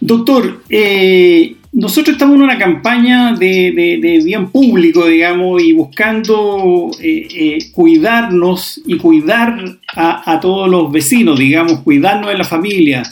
Doctor, 0.00 0.62
eh, 0.70 1.56
nosotros 1.72 2.14
estamos 2.14 2.36
en 2.36 2.42
una 2.42 2.58
campaña 2.58 3.34
de, 3.34 4.20
bien 4.24 4.50
público, 4.50 5.06
digamos, 5.06 5.62
y 5.62 5.72
buscando 5.74 6.90
eh, 7.00 7.28
eh, 7.30 7.58
cuidarnos 7.72 8.80
y 8.86 8.96
cuidar 8.96 9.78
a, 9.94 10.40
todos 10.40 10.70
los 10.70 10.90
vecinos, 10.90 11.38
digamos, 11.38 11.80
cuidarnos 11.80 12.30
de 12.30 12.38
la 12.38 12.44
familia. 12.44 13.02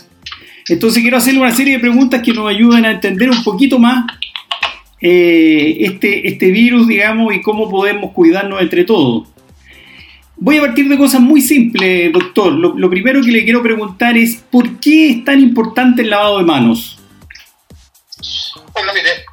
Entonces 0.66 1.02
quiero 1.02 1.18
hacerle 1.18 1.40
una 1.40 1.54
serie 1.54 1.74
de 1.74 1.80
preguntas 1.80 2.22
que 2.22 2.32
nos 2.32 2.48
ayuden 2.48 2.84
a 2.86 2.90
entender 2.92 3.30
un 3.30 3.44
poquito 3.44 3.78
más 3.78 4.06
este, 5.00 6.26
este 6.26 6.50
virus, 6.50 6.88
digamos, 6.88 7.34
y 7.34 7.42
cómo 7.42 7.70
podemos 7.70 8.12
cuidarnos 8.12 8.60
entre 8.62 8.84
todos. 8.84 9.28
Voy 10.40 10.58
a 10.58 10.60
partir 10.60 10.88
de 10.88 10.96
cosas 10.96 11.20
muy 11.20 11.40
simples, 11.40 12.12
doctor. 12.12 12.52
Lo, 12.52 12.90
primero 12.90 13.20
que 13.22 13.32
le 13.32 13.44
quiero 13.44 13.62
preguntar 13.62 14.16
es, 14.16 14.36
¿por 14.36 14.78
qué 14.78 15.10
es 15.10 15.24
tan 15.24 15.40
importante 15.40 16.02
el 16.02 16.10
lavado 16.10 16.38
de 16.38 16.44
manos? 16.44 16.96
Bueno, 18.72 18.92
mire, 18.94 19.26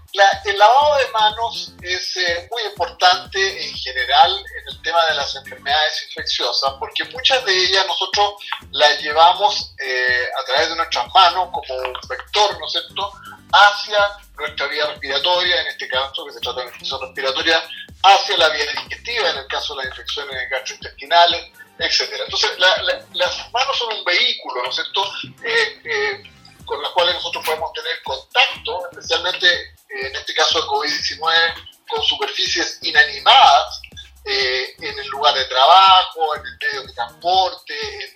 el 0.45 0.57
lavado 0.57 0.97
de 0.97 1.11
manos 1.11 1.73
es 1.81 2.17
eh, 2.17 2.47
muy 2.49 2.63
importante 2.63 3.67
en 3.67 3.73
general 3.75 4.31
en 4.31 4.73
el 4.73 4.81
tema 4.81 5.05
de 5.05 5.15
las 5.15 5.35
enfermedades 5.35 6.07
infecciosas, 6.07 6.73
porque 6.79 7.03
muchas 7.05 7.45
de 7.45 7.53
ellas 7.53 7.85
nosotros 7.87 8.33
las 8.71 8.99
llevamos 9.01 9.73
eh, 9.85 10.25
a 10.41 10.45
través 10.45 10.69
de 10.69 10.75
nuestras 10.75 11.05
manos 11.13 11.49
como 11.51 11.81
un 11.81 12.09
vector, 12.09 12.59
¿no 12.59 12.65
es 12.65 12.71
cierto?, 12.71 13.11
hacia 13.55 13.97
nuestra 14.37 14.67
vía 14.67 14.85
respiratoria, 14.87 15.61
en 15.61 15.67
este 15.67 15.87
caso 15.87 16.25
que 16.25 16.33
se 16.33 16.39
trata 16.41 16.61
de 16.61 16.67
infección 16.67 17.01
respiratoria, 17.01 17.63
hacia 18.03 18.37
la 18.37 18.49
vía 18.49 18.65
digestiva, 18.65 19.29
en 19.29 19.37
el 19.37 19.47
caso 19.47 19.75
de 19.75 19.83
las 19.83 19.91
infecciones 19.91 20.49
gastrointestinales, 20.49 21.51
etcétera. 21.79 22.23
Entonces, 22.25 22.51
las 22.59 23.51
manos 23.51 23.77
son 23.77 23.93
un 23.93 24.03
vehículo, 24.03 24.63
¿no 24.63 24.69
es 24.69 24.75
cierto?, 24.75 25.03
eh, 25.43 25.81
eh, 25.83 26.23
con 26.65 26.81
las 26.81 26.91
cuales 26.91 27.15
nosotros 27.15 27.45
podemos 27.45 27.71
tener 27.73 28.01
contacto, 28.03 28.89
especialmente 28.91 29.47
eh, 29.47 30.07
en 30.07 30.15
este 30.15 30.33
caso 30.33 30.61
de 30.61 30.67
COVID-19, 30.67 31.53
con 31.87 32.03
superficies 32.03 32.79
inanimadas, 32.81 33.81
en 34.25 34.99
el 34.99 35.07
lugar 35.09 35.35
de 35.35 35.45
trabajo, 35.45 36.35
en 36.35 36.41
el 36.45 36.57
medio 36.57 36.87
de 36.87 36.93
transporte, 36.93 37.73
en, 38.05 38.11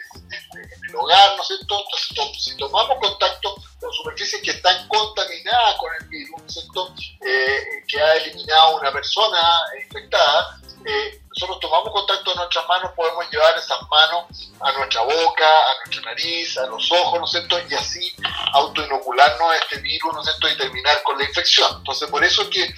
el 0.89 0.95
hogar, 0.95 1.35
¿no 1.35 1.41
es 1.43 1.47
cierto? 1.47 1.85
Entonces, 2.09 2.43
si 2.43 2.57
tomamos 2.57 2.97
contacto 2.99 3.55
con 3.79 3.93
superficies 3.93 4.41
que 4.41 4.51
están 4.51 4.87
contaminadas 4.87 5.75
con 5.75 5.91
el 5.99 6.07
virus, 6.07 6.41
¿cierto? 6.47 6.93
Eh, 7.25 7.83
que 7.87 8.01
ha 8.01 8.13
eliminado 8.15 8.77
una 8.77 8.91
persona 8.91 9.39
infectada, 9.83 10.59
eh, 10.85 11.21
nosotros 11.29 11.59
tomamos 11.59 11.91
contacto 11.91 12.31
con 12.31 12.37
nuestras 12.37 12.67
manos, 12.67 12.91
podemos 12.95 13.29
llevar 13.29 13.57
esas 13.57 13.79
manos 13.89 14.51
a 14.61 14.71
nuestra 14.73 15.01
boca, 15.03 15.47
a 15.47 15.85
nuestra 15.85 16.11
nariz, 16.11 16.57
a 16.57 16.65
los 16.67 16.91
ojos, 16.91 17.19
¿no 17.19 17.25
es 17.25 17.31
cierto? 17.31 17.59
Y 17.69 17.73
así 17.75 18.15
autoinocularnos 18.53 19.55
este 19.61 19.77
virus, 19.81 20.13
¿no 20.13 20.21
es 20.21 20.27
cierto? 20.27 20.49
Y 20.49 20.57
terminar 20.57 21.01
con 21.03 21.17
la 21.17 21.25
infección. 21.25 21.77
Entonces, 21.77 22.09
por 22.09 22.23
eso 22.23 22.41
es 22.43 22.47
que 22.49 22.63
eh, 22.63 22.73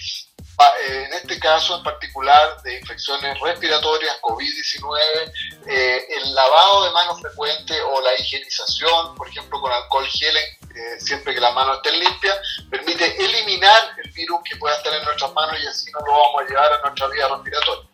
en 0.87 1.13
este 1.13 1.39
caso 1.39 1.77
en 1.77 1.83
particular 1.83 2.61
de 2.63 2.79
infecciones 2.79 3.39
respiratorias, 3.39 4.19
COVID-19, 4.21 4.97
eh, 5.67 5.99
el 6.17 6.33
lavado 6.33 6.85
de 6.85 6.91
manos 6.91 7.21
frecuente 7.21 7.73
o 7.81 8.01
la 8.01 8.13
higienización, 8.19 9.15
por 9.15 9.27
ejemplo, 9.27 9.59
con 9.61 9.71
alcohol 9.71 10.05
gel, 10.07 10.35
eh, 10.37 10.99
siempre 10.99 11.33
que 11.33 11.41
las 11.41 11.53
manos 11.53 11.77
estén 11.77 11.99
limpias, 11.99 12.37
permite 12.69 13.15
eliminar 13.23 13.95
el 14.03 14.11
virus 14.11 14.39
que 14.43 14.57
pueda 14.57 14.75
estar 14.75 14.93
en 14.93 15.03
nuestras 15.03 15.33
manos 15.33 15.55
y 15.61 15.67
así 15.67 15.91
no 15.91 15.99
lo 15.99 16.11
vamos 16.11 16.41
a 16.41 16.49
llevar 16.49 16.73
a 16.73 16.81
nuestra 16.81 17.07
vía 17.07 17.27
respiratoria. 17.27 17.89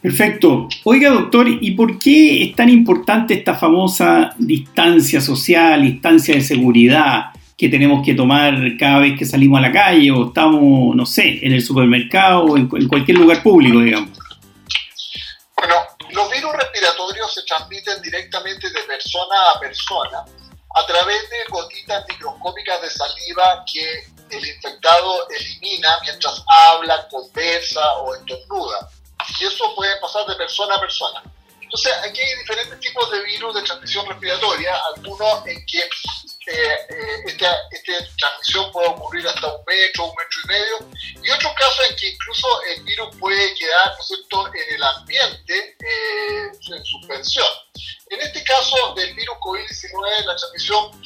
Perfecto. 0.00 0.68
Oiga, 0.84 1.10
doctor, 1.10 1.48
¿y 1.48 1.72
por 1.72 1.98
qué 1.98 2.44
es 2.44 2.56
tan 2.56 2.68
importante 2.68 3.34
esta 3.34 3.54
famosa 3.54 4.32
distancia 4.38 5.20
social, 5.20 5.82
distancia 5.82 6.34
de 6.34 6.40
seguridad? 6.40 7.32
Que 7.58 7.68
tenemos 7.68 8.06
que 8.06 8.14
tomar 8.14 8.54
cada 8.78 9.00
vez 9.00 9.18
que 9.18 9.26
salimos 9.26 9.58
a 9.58 9.62
la 9.62 9.72
calle 9.72 10.12
o 10.12 10.28
estamos, 10.28 10.94
no 10.94 11.04
sé, 11.04 11.40
en 11.42 11.52
el 11.52 11.60
supermercado 11.60 12.44
o 12.44 12.56
en, 12.56 12.68
cualquier 12.68 13.18
lugar 13.18 13.42
público, 13.42 13.80
digamos? 13.80 14.10
Bueno, 15.56 15.74
los 16.10 16.30
virus 16.30 16.52
respiratorios 16.52 17.34
se 17.34 17.42
transmiten 17.42 18.00
directamente 18.00 18.70
de 18.70 18.80
persona 18.82 19.34
a 19.56 19.58
persona 19.58 20.24
a 20.76 20.86
través 20.86 21.28
de 21.30 21.36
gotitas 21.50 22.04
microscópicas 22.08 22.80
de 22.80 22.90
saliva 22.90 23.64
que 23.72 24.36
el 24.36 24.46
infectado 24.46 25.28
elimina 25.28 25.98
mientras 26.02 26.44
habla, 26.46 27.08
conversa 27.08 27.94
o 27.94 28.14
estornuda. 28.14 28.88
Y 29.40 29.44
eso 29.46 29.74
puede 29.74 29.98
pasar 30.00 30.24
de 30.26 30.36
persona 30.36 30.76
a 30.76 30.80
persona. 30.80 31.22
Entonces, 31.60 31.92
aquí 32.08 32.20
hay 32.20 32.38
diferentes 32.38 32.78
tipos 32.78 33.10
de 33.10 33.20
virus 33.24 33.54
de 33.56 33.62
transmisión 33.62 34.06
respiratoria, 34.06 34.80
algunos 34.94 35.44
en 35.46 35.66
que 35.66 35.88
eh, 36.50 36.86
eh, 36.88 37.22
esta, 37.26 37.58
transmisión 38.16 38.72
puede 38.72 38.88
ocurrir 38.88 39.26
hasta 39.28 39.46
un 39.46 39.64
metro, 39.66 40.06
un 40.06 40.14
metro 40.16 40.40
y 40.44 40.48
medio, 40.48 40.78
y 41.22 41.30
otros 41.30 41.52
casos 41.54 41.90
en 41.90 41.96
que 41.96 42.08
incluso 42.08 42.62
el 42.64 42.82
virus 42.84 43.16
puede 43.16 43.54
quedar 43.54 43.96
¿no 43.96 44.46
en 44.54 44.74
el 44.74 44.82
ambiente 44.82 45.76
eh, 45.78 46.50
en 46.68 46.84
suspensión. 46.84 47.46
En 48.10 48.20
este 48.20 48.42
caso 48.44 48.94
del 48.94 49.14
virus 49.14 49.36
COVID-19, 49.36 50.24
la 50.24 50.36
transmisión 50.36 51.00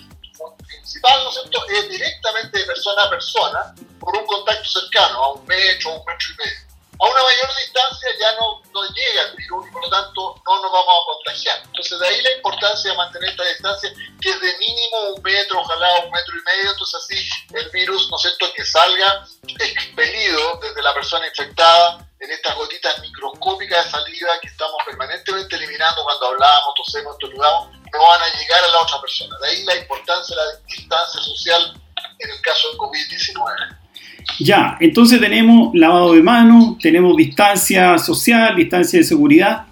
principal 0.66 1.24
¿no 1.24 1.28
es, 1.28 1.34
cierto? 1.34 1.66
es 1.68 1.88
directamente 1.88 2.58
de 2.58 2.64
persona 2.64 3.02
a 3.02 3.10
persona 3.10 3.74
por 3.98 4.16
un 4.16 4.26
contacto 4.26 4.68
cercano, 4.68 5.24
a 5.24 5.32
un 5.32 5.46
metro, 5.46 5.90
un 5.90 6.04
metro 6.04 6.28
y 6.34 6.36
medio 6.36 6.71
a 6.98 7.04
una 7.04 7.22
mayor 7.22 7.48
distancia 7.56 8.08
ya 8.18 8.32
no, 8.36 8.62
no 8.72 8.82
llega 8.94 9.22
el 9.22 9.36
virus 9.36 9.66
y 9.66 9.70
por 9.72 9.82
lo 9.82 9.90
tanto 9.90 10.40
no 10.46 10.62
nos 10.62 10.72
vamos 10.72 10.94
a 10.94 11.14
contagiar. 11.14 11.62
Entonces 11.64 11.98
de 11.98 12.08
ahí 12.08 12.22
la 12.22 12.32
importancia 12.32 12.90
de 12.90 12.96
mantener 12.96 13.30
esta 13.30 13.44
distancia 13.44 13.92
que 14.20 14.30
es 14.30 14.40
de 14.40 14.58
mínimo 14.58 15.14
un 15.16 15.22
metro, 15.22 15.60
ojalá 15.60 16.00
un 16.04 16.10
metro 16.10 16.34
y 16.38 16.42
medio, 16.44 16.70
entonces 16.70 16.94
así 17.02 17.28
el 17.54 17.70
virus, 17.70 18.08
¿no 18.10 18.16
es 18.16 18.22
cierto?, 18.22 18.52
que 18.54 18.64
salga 18.64 19.26
expelido 19.58 20.58
desde 20.62 20.82
la 20.82 20.94
persona 20.94 21.26
infectada 21.26 22.06
en 22.20 22.30
estas 22.30 22.54
gotitas 22.54 23.00
microscópicas 23.00 23.84
de 23.84 23.90
saliva 23.90 24.40
que 24.40 24.48
estamos 24.48 24.76
permanentemente 24.86 25.56
eliminando 25.56 26.04
cuando 26.04 26.26
hablamos, 26.26 26.74
tosemos, 26.76 27.14
estornudamos, 27.14 27.70
no 27.92 28.00
van 28.00 28.22
a 28.22 28.38
llegar 28.38 28.62
a 28.62 28.68
la 28.68 28.80
otra 28.80 29.00
persona. 29.00 29.36
De 29.40 29.48
ahí 29.48 29.64
la 29.64 29.74
importancia 29.74 30.36
de 30.36 30.42
la 30.44 30.58
distancia 30.68 31.20
social 31.20 31.80
en 32.20 32.30
el 32.30 32.40
caso 32.42 32.68
del 32.68 32.78
COVID-19. 32.78 33.81
Ya, 34.38 34.76
entonces 34.80 35.20
tenemos 35.20 35.74
lavado 35.74 36.14
de 36.14 36.22
manos, 36.22 36.78
tenemos 36.78 37.16
distancia 37.16 37.98
social, 37.98 38.56
distancia 38.56 38.98
de 38.98 39.04
seguridad 39.04 39.66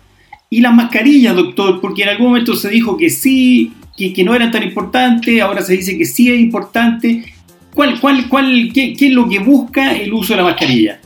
y 0.49 0.61
las 0.61 0.73
mascarillas, 0.73 1.37
doctor, 1.37 1.81
porque 1.81 2.03
en 2.03 2.11
algún 2.11 2.29
momento 2.29 2.57
se 2.57 2.69
dijo 2.69 2.97
que 2.97 3.09
sí, 3.09 3.73
que, 3.97 4.25
no 4.25 4.35
eran 4.35 4.51
tan 4.51 4.63
importantes, 4.63 5.41
ahora 5.41 5.63
se 5.63 5.75
dice 5.75 5.97
que 5.97 6.05
sí 6.05 6.33
es 6.33 6.41
importante. 6.41 7.35
¿Cuál, 7.73 8.01
cuál, 8.01 8.29
cuál, 8.29 8.71
qué, 8.75 8.95
qué 8.97 9.07
es 9.07 9.13
lo 9.13 9.29
que 9.29 9.39
busca 9.39 9.93
el 9.93 10.13
uso 10.13 10.33
de 10.33 10.39
la 10.39 10.45
mascarilla? 10.45 11.01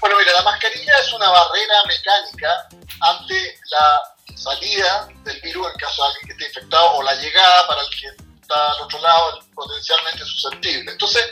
Bueno, 0.00 0.16
mira, 0.18 0.32
la 0.36 0.42
mascarilla 0.42 0.92
es 1.00 1.12
una 1.12 1.26
barrera 1.30 1.74
mecánica 1.86 2.48
ante 3.00 3.34
la 3.70 4.36
salida 4.36 5.08
del 5.24 5.40
virus 5.40 5.66
en 5.72 5.78
caso 5.78 6.02
de 6.02 6.08
alguien 6.08 6.26
que 6.26 6.32
esté 6.32 6.46
infectado 6.46 6.96
o 6.96 7.02
la 7.02 7.14
llegada 7.14 7.66
para 7.66 7.80
el 7.80 7.88
que 7.88 8.24
está 8.42 8.72
al 8.72 8.82
otro 8.82 9.00
lado 9.00 9.40
potencialmente 9.54 10.24
susceptible. 10.24 10.92
Entonces, 10.92 11.22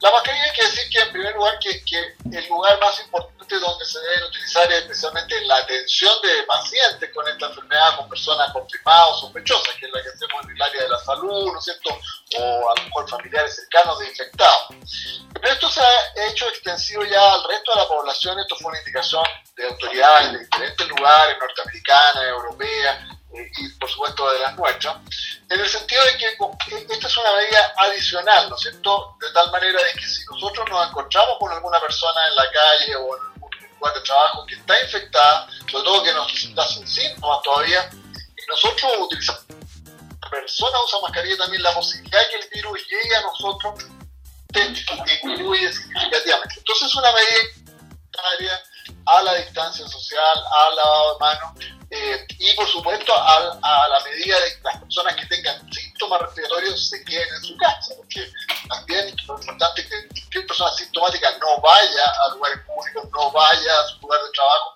la 0.00 0.10
mascarilla 0.10 0.44
hay 0.44 0.52
que 0.52 0.66
decir 0.66 0.90
que 0.90 1.00
en 1.00 1.12
primer 1.12 1.34
lugar 1.34 1.58
que, 1.58 2.14
el 2.32 2.48
lugar 2.48 2.78
más 2.80 3.00
importante 3.00 3.58
donde 3.58 3.84
se 3.84 4.00
deben 4.00 4.24
utilizar 4.24 4.72
es 4.72 4.78
especialmente 4.80 5.36
en 5.36 5.48
la 5.48 5.56
atención 5.56 6.12
de 6.22 6.42
pacientes 6.44 7.10
con 7.14 7.28
esta 7.28 7.46
enfermedad, 7.46 7.96
con 7.96 8.08
personas 8.08 8.52
confirmadas 8.52 9.08
o 9.10 9.20
sospechosas, 9.20 9.74
que 9.78 9.86
es 9.86 9.92
la 9.92 10.02
que 10.02 10.08
hacemos 10.08 10.44
en 10.44 10.50
el 10.50 10.62
área 10.62 10.82
de 10.82 10.88
la 10.88 10.98
salud, 10.98 11.52
¿no 11.52 11.58
es 11.58 11.64
cierto? 11.64 11.98
O 12.38 12.70
a 12.70 12.74
lo 12.78 12.84
mejor 12.84 13.08
familiares 13.08 13.54
cercanos 13.54 13.98
de 13.98 14.08
infectados. 14.08 14.68
Pero 15.32 15.48
esto 15.52 15.68
se 15.68 15.80
ha 15.80 16.26
hecho 16.28 16.48
extensivo 16.48 17.04
ya 17.04 17.34
al 17.34 17.44
resto 17.48 17.72
de 17.72 17.80
la 17.80 17.88
población, 17.88 18.38
esto 18.40 18.56
fue 18.56 18.70
una 18.70 18.78
indicación 18.78 19.24
de 19.56 19.66
autoridades 19.68 20.32
de 20.32 20.38
diferentes 20.38 20.88
lugares, 20.88 21.36
norteamericanas, 21.38 22.24
europeas, 22.24 23.13
y 23.34 23.68
por 23.80 23.90
supuesto 23.90 24.30
de 24.32 24.38
las 24.40 24.56
nuestras, 24.56 24.96
en 25.50 25.60
el 25.60 25.68
sentido 25.68 26.02
de 26.04 26.16
que 26.16 26.92
esta 26.92 27.06
es 27.06 27.16
una 27.16 27.32
medida 27.36 27.74
adicional, 27.76 28.48
¿no 28.48 28.56
es 28.56 28.62
cierto? 28.62 29.16
De 29.20 29.30
tal 29.32 29.50
manera 29.50 29.82
de 29.82 29.92
que 29.92 30.06
si 30.06 30.24
nosotros 30.30 30.68
nos 30.70 30.88
encontramos 30.88 31.36
con 31.38 31.52
alguna 31.52 31.80
persona 31.80 32.28
en 32.28 32.34
la 32.36 32.50
calle 32.50 32.96
o 32.96 33.16
en 33.16 33.22
algún 33.32 33.50
lugar 33.78 33.94
de 33.94 34.00
trabajo 34.00 34.46
que 34.46 34.54
está 34.54 34.82
infectada, 34.82 35.48
sobre 35.70 35.84
todo 35.84 36.02
que 36.02 36.12
nos 36.12 36.54
da 36.54 36.66
sin 36.68 36.86
síntomas 36.86 37.42
todavía, 37.42 37.90
y 37.92 38.46
nosotros 38.48 38.92
utilizamos 39.00 39.44
persona 40.34 40.78
usa 40.84 40.98
mascarilla, 41.00 41.36
también 41.36 41.62
la 41.62 41.74
posibilidad 41.74 42.20
de 42.20 42.28
que 42.28 42.36
el 42.36 42.48
virus 42.50 42.80
llegue 42.88 43.16
a 43.16 43.22
nosotros 43.22 43.84
disminuye 44.52 45.72
significativamente. 45.72 46.54
Entonces 46.58 46.88
es 46.88 46.94
una 46.94 47.12
medida 47.12 48.62
a 49.06 49.22
la 49.22 49.34
distancia 49.34 49.86
social, 49.86 50.36
al 50.68 50.76
lavado 50.76 51.12
de 51.12 51.20
manos 51.20 51.64
eh, 51.90 52.26
y 52.38 52.56
por 52.56 52.66
supuesto 52.66 53.12
a, 53.14 53.88
la 53.88 54.04
medida 54.04 54.34
de 54.40 54.56
que 54.56 54.62
las 54.64 54.78
personas 54.78 55.14
que 55.14 55.26
tengan 55.26 55.72
síntomas 55.72 56.22
respiratorios 56.22 56.88
se 56.88 57.04
queden 57.04 57.28
en 57.36 57.42
su 57.42 57.56
casa, 57.56 57.94
porque 57.96 58.26
también 58.68 59.14
lo 59.28 59.38
importante 59.38 59.82
que 59.82 60.08
cualquier 60.08 60.46
persona 60.46 60.72
sintomática 60.72 61.28
no 61.40 61.60
vaya 61.60 62.04
a 62.24 62.34
lugares 62.34 62.58
públicos, 62.66 63.08
no 63.12 63.30
vaya 63.30 63.80
a 63.80 63.88
su 63.88 64.00
lugar 64.00 64.20
de 64.22 64.30
trabajo 64.32 64.74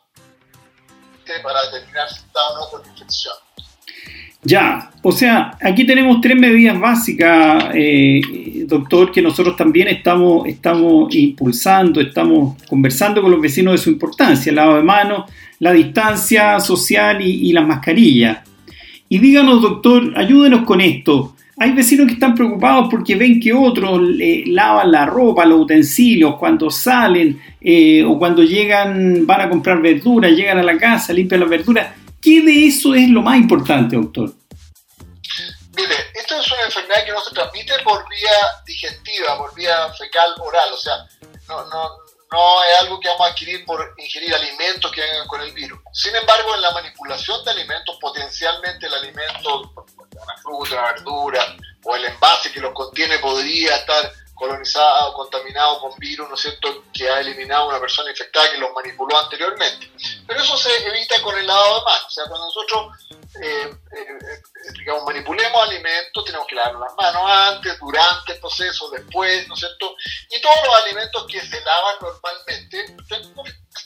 para 1.43 1.63
determinar 1.65 2.09
si 2.09 2.21
está 2.21 2.41
o 2.49 2.59
no 2.59 2.71
con 2.71 2.91
infección. 2.91 3.35
Ya, 4.43 4.91
o 5.03 5.13
sea, 5.13 5.59
aquí 5.61 5.85
tenemos 5.87 6.21
tres 6.23 6.37
medidas 6.37 6.79
básicas, 6.79 7.65
eh, 7.75 8.21
doctor, 8.69 9.11
que 9.11 9.23
nosotros 9.23 9.57
también 9.57 9.89
estamos, 9.89 10.47
estamos 10.47 11.15
impulsando, 11.15 12.01
estamos 12.01 12.63
conversando 12.69 13.23
con 13.23 13.31
los 13.31 13.41
vecinos 13.41 13.73
de 13.73 13.79
su 13.79 13.91
importancia, 13.91 14.51
el 14.51 14.57
lavado 14.57 14.77
de 14.77 14.85
manos, 14.85 15.31
la 15.59 15.73
distancia 15.73 16.61
social 16.61 17.21
y, 17.21 17.53
las 17.53 17.67
mascarillas. 17.67 18.39
Y 19.09 19.19
díganos, 19.19 19.63
doctor, 19.63 20.13
ayúdenos 20.17 20.65
con 20.65 20.81
esto. 20.81 21.35
Hay 21.57 21.73
vecinos 21.73 22.07
que 22.07 22.13
están 22.13 22.35
preocupados 22.35 22.89
porque 22.89 23.17
ven 23.17 23.41
que 23.41 23.53
otros 23.53 24.01
lavan 24.47 24.93
la 24.93 25.07
ropa, 25.07 25.45
los 25.45 25.63
utensilios, 25.63 26.37
cuando 26.37 26.71
salen 26.71 27.41
eh, 27.61 28.05
o 28.05 28.17
cuando 28.19 28.45
llegan, 28.45 29.27
van 29.27 29.41
a 29.41 29.49
comprar 29.49 29.83
verduras, 29.83 30.31
llegan 30.31 30.59
a 30.59 30.63
la 30.63 30.77
casa, 30.77 31.13
limpian 31.13 31.41
las 31.41 31.49
verduras. 31.49 31.89
¿Qué 32.21 32.43
de 32.43 32.67
eso 32.67 32.95
es 32.95 33.09
lo 33.09 33.23
más 33.23 33.39
importante, 33.39 33.97
doctor? 33.97 34.33
Enfermedad 36.89 37.05
que 37.05 37.13
no 37.13 37.21
se 37.21 37.35
transmite 37.35 37.79
por 37.85 38.09
vía 38.09 38.63
digestiva, 38.65 39.37
por 39.37 39.55
vía 39.55 39.93
fecal 39.93 40.35
oral, 40.39 40.73
o 40.73 40.77
sea, 40.77 41.07
no, 41.49 41.65
no, 41.67 41.91
no 42.31 42.65
es 42.65 42.79
algo 42.81 43.01
que 43.01 43.09
vamos 43.09 43.27
a 43.27 43.31
adquirir 43.31 43.65
por 43.65 43.95
ingerir 43.99 44.35
alimentos 44.35 44.91
que 44.93 45.01
vengan 45.01 45.27
con 45.27 45.41
el 45.41 45.53
virus. 45.53 45.81
Sin 45.93 46.15
embargo, 46.15 46.55
en 46.55 46.63
la 46.63 46.71
manipulación 46.73 47.45
de 47.45 47.51
alimentos, 47.51 47.97
potencialmente 48.01 48.87
el 48.87 48.95
alimento, 48.95 49.73
una 49.77 50.37
fruta, 50.43 50.75
una 50.75 50.93
verdura 50.93 51.57
o 51.85 51.97
el 51.97 52.05
envase 52.07 52.53
que 52.53 52.61
los 52.61 52.73
contiene 52.73 53.19
podría 53.19 53.77
estar 53.77 54.13
colonizado, 54.39 55.13
contaminado 55.15 55.81
con 55.81 55.99
virus, 55.99 56.29
¿no 56.29 56.35
es 56.35 56.41
cierto?, 56.41 56.85
que 56.93 57.09
ha 57.09 57.21
eliminado 57.21 57.69
una 57.69 57.81
persona 57.81 58.11
infectada 58.11 58.51
que 58.51 58.59
los 58.59 58.73
manipuló 58.73 59.19
anteriormente. 59.19 59.91
Pero 60.27 60.41
eso 60.41 60.57
se 60.57 60.87
evita 60.87 61.21
con 61.23 61.37
el 61.37 61.47
lavado 61.47 61.79
de 61.79 61.85
manos. 61.85 62.07
O 62.07 62.11
sea, 62.11 62.25
cuando 62.29 62.47
nosotros, 62.47 62.97
eh, 63.43 63.75
eh, 63.97 64.73
digamos, 64.79 65.05
manipulemos 65.05 65.69
alimentos, 65.69 66.25
tenemos 66.25 66.47
que 66.47 66.55
lavar 66.55 66.75
las 66.75 66.95
manos 66.97 67.23
antes, 67.27 67.79
durante 67.81 68.33
el 68.33 68.41
proceso, 68.41 68.91
después, 68.91 69.49
¿no 69.49 69.55
es 69.55 69.61
cierto? 69.61 69.95
Y 70.31 70.41
todos 70.41 70.57
los 70.65 70.85
alimentos 70.85 71.27
que 71.27 71.41
se 71.41 71.61
lavan 71.61 71.97
normalmente, 72.01 72.97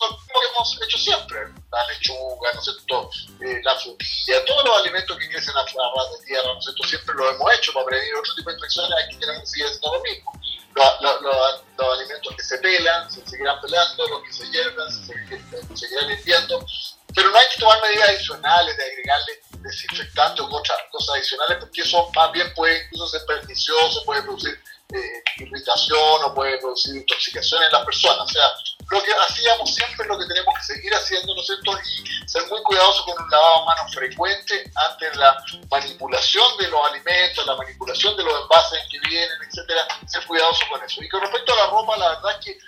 lo 0.00 0.40
que 0.40 0.46
hemos 0.48 0.78
hecho 0.82 0.98
siempre, 0.98 1.38
la 1.70 1.86
lechuga, 1.86 2.52
¿no 2.54 2.60
es 2.60 2.64
cierto?, 2.64 3.10
eh, 3.40 3.60
la 3.62 3.74
frutilla, 3.76 4.44
todos 4.44 4.64
los 4.64 4.80
alimentos 4.80 5.18
que 5.18 5.28
crecen 5.28 5.56
a 5.56 5.62
ras 5.62 6.18
de 6.18 6.26
tierra, 6.26 6.52
¿no 6.52 6.58
es 6.58 6.64
cierto?, 6.64 6.84
siempre 6.84 7.14
lo 7.14 7.30
hemos 7.30 7.54
hecho 7.54 7.72
para 7.72 7.86
prevenir 7.86 8.14
otro 8.16 8.34
tipo 8.34 8.50
de 8.50 8.56
infecciones, 8.56 8.98
aquí 9.04 9.16
tenemos 9.18 9.42
que 9.42 9.46
seguir 9.46 9.66
haciendo 9.66 9.92
lo 9.94 10.02
mismo 10.02 10.32
los, 10.74 11.98
alimentos 11.98 12.36
que 12.36 12.42
se 12.42 12.58
pelan, 12.58 13.10
se 13.10 13.24
seguirán 13.26 13.60
pelando, 13.60 14.08
los 14.08 14.22
que 14.22 14.32
se 14.32 14.50
hierven, 14.50 14.90
se, 14.90 15.76
seguirán 15.76 16.08
limpiando, 16.08 16.64
pero 17.14 17.30
no 17.30 17.38
hay 17.38 17.46
que 17.52 17.60
tomar 17.60 17.80
medidas 17.82 18.08
adicionales 18.10 18.76
de 18.76 18.84
agregarle 18.84 19.40
desinfectante 19.62 20.42
o 20.42 20.46
otras 20.46 20.78
cosas 20.90 21.16
adicionales, 21.16 21.58
porque 21.60 21.82
eso 21.82 22.10
más 22.14 22.32
bien 22.32 22.52
puede 22.54 22.84
incluso 22.84 23.08
ser 23.08 23.26
pernicioso, 23.26 24.04
puede 24.04 24.22
producir 24.22 24.58
eh, 24.94 25.22
irritación 25.38 26.24
o 26.24 26.34
puede 26.34 26.58
producir 26.58 26.96
intoxicación 26.96 27.62
en 27.62 27.72
las 27.72 27.84
personas. 27.84 28.22
O 28.22 28.28
sea, 28.28 28.52
lo 28.92 29.02
que 29.02 29.10
hacíamos 29.12 29.74
siempre 29.74 30.04
es 30.04 30.08
lo 30.08 30.18
que 30.18 30.26
tenemos 30.26 30.54
que 30.58 30.74
seguir 30.74 30.94
haciendo, 30.94 31.34
¿no 31.34 31.40
es 31.40 31.46
cierto? 31.46 31.72
Y 31.72 32.28
ser 32.28 32.46
muy 32.48 32.62
cuidadosos 32.62 33.06
con 33.06 33.24
un 33.24 33.30
lavado 33.30 33.60
de 33.60 33.66
manos 33.66 33.94
frecuente 33.94 34.70
ante 34.74 35.14
la 35.16 35.42
manipulación 35.70 36.58
de 36.58 36.68
los 36.68 36.90
alimentos, 36.90 37.46
la 37.46 37.56
manipulación 37.56 38.16
de 38.16 38.22
los 38.22 38.42
envases 38.42 38.80
que 38.90 39.00
vienen, 39.08 39.38
etcétera, 39.48 39.88
ser 40.06 40.26
cuidadosos 40.26 40.68
con 40.68 40.84
eso. 40.84 41.02
Y 41.02 41.08
con 41.08 41.22
respecto 41.22 41.54
a 41.54 41.56
la 41.56 41.66
ropa, 41.68 41.96
la 41.96 42.08
verdad 42.10 42.32
es 42.38 42.44
que 42.44 42.58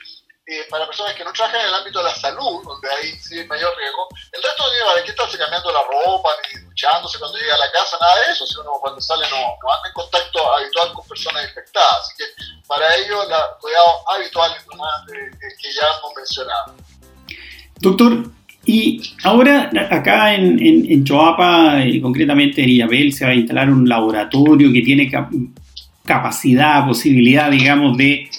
eh, 0.46 0.66
para 0.68 0.87
personas 0.87 1.14
que 1.14 1.24
no 1.24 1.33
trabajan 1.33 1.61
en 1.62 1.68
el 1.68 1.74
ámbito 1.74 2.00
de 2.00 2.04
la 2.04 2.14
salud, 2.14 2.61
donde 2.64 2.88
hay 2.90 3.46
mayor 3.48 3.72
riesgo, 3.78 4.09
el 4.30 4.42
resto 4.42 4.70
de 4.70 4.85
¿para 4.85 5.02
qué 5.02 5.11
estarse 5.11 5.38
cambiando 5.38 5.72
la 5.72 5.80
ropa, 5.88 6.28
ni 6.44 6.61
duchándose 6.68 7.18
cuando 7.18 7.38
llega 7.38 7.54
a 7.54 7.64
la 7.64 7.72
casa? 7.72 7.96
Nada 7.98 8.14
de 8.20 8.33
eso, 8.33 8.46
si 8.46 8.61
uno 8.61 8.72
cuando 8.80 9.00
sale 9.00 9.24
no, 9.30 9.40
no 9.40 9.72
anda 9.72 9.88
en 9.88 9.94
contacto 9.94 10.54
habitual 10.54 10.92
con 10.92 11.09
personas 11.09 11.48
infectadas. 11.48 12.00
Así 12.00 12.12
que 12.18 12.24
para 12.68 12.94
ello, 12.96 13.24
los 13.24 13.42
cuidados 13.61 13.94
habituales 14.12 14.59
que 14.61 15.72
ya 15.72 15.87
hemos 15.96 16.12
mencionado. 16.14 16.74
Doctor, 17.80 18.30
y 18.66 19.00
ahora 19.24 19.70
acá 19.90 20.35
en, 20.35 20.59
en, 20.61 21.04
Choapa, 21.04 21.80
y 21.85 22.00
concretamente 22.00 22.62
en 22.62 22.68
Illabel, 22.70 23.12
se 23.12 23.24
va 23.24 23.33
a 23.33 23.35
instalar 23.35 23.68
un 23.68 23.88
laboratorio 23.88 24.72
que 24.72 24.80
tiene 24.80 25.11
capacidad, 26.04 26.87
posibilidad, 26.87 27.50
digamos, 27.50 27.96
de 27.96 28.30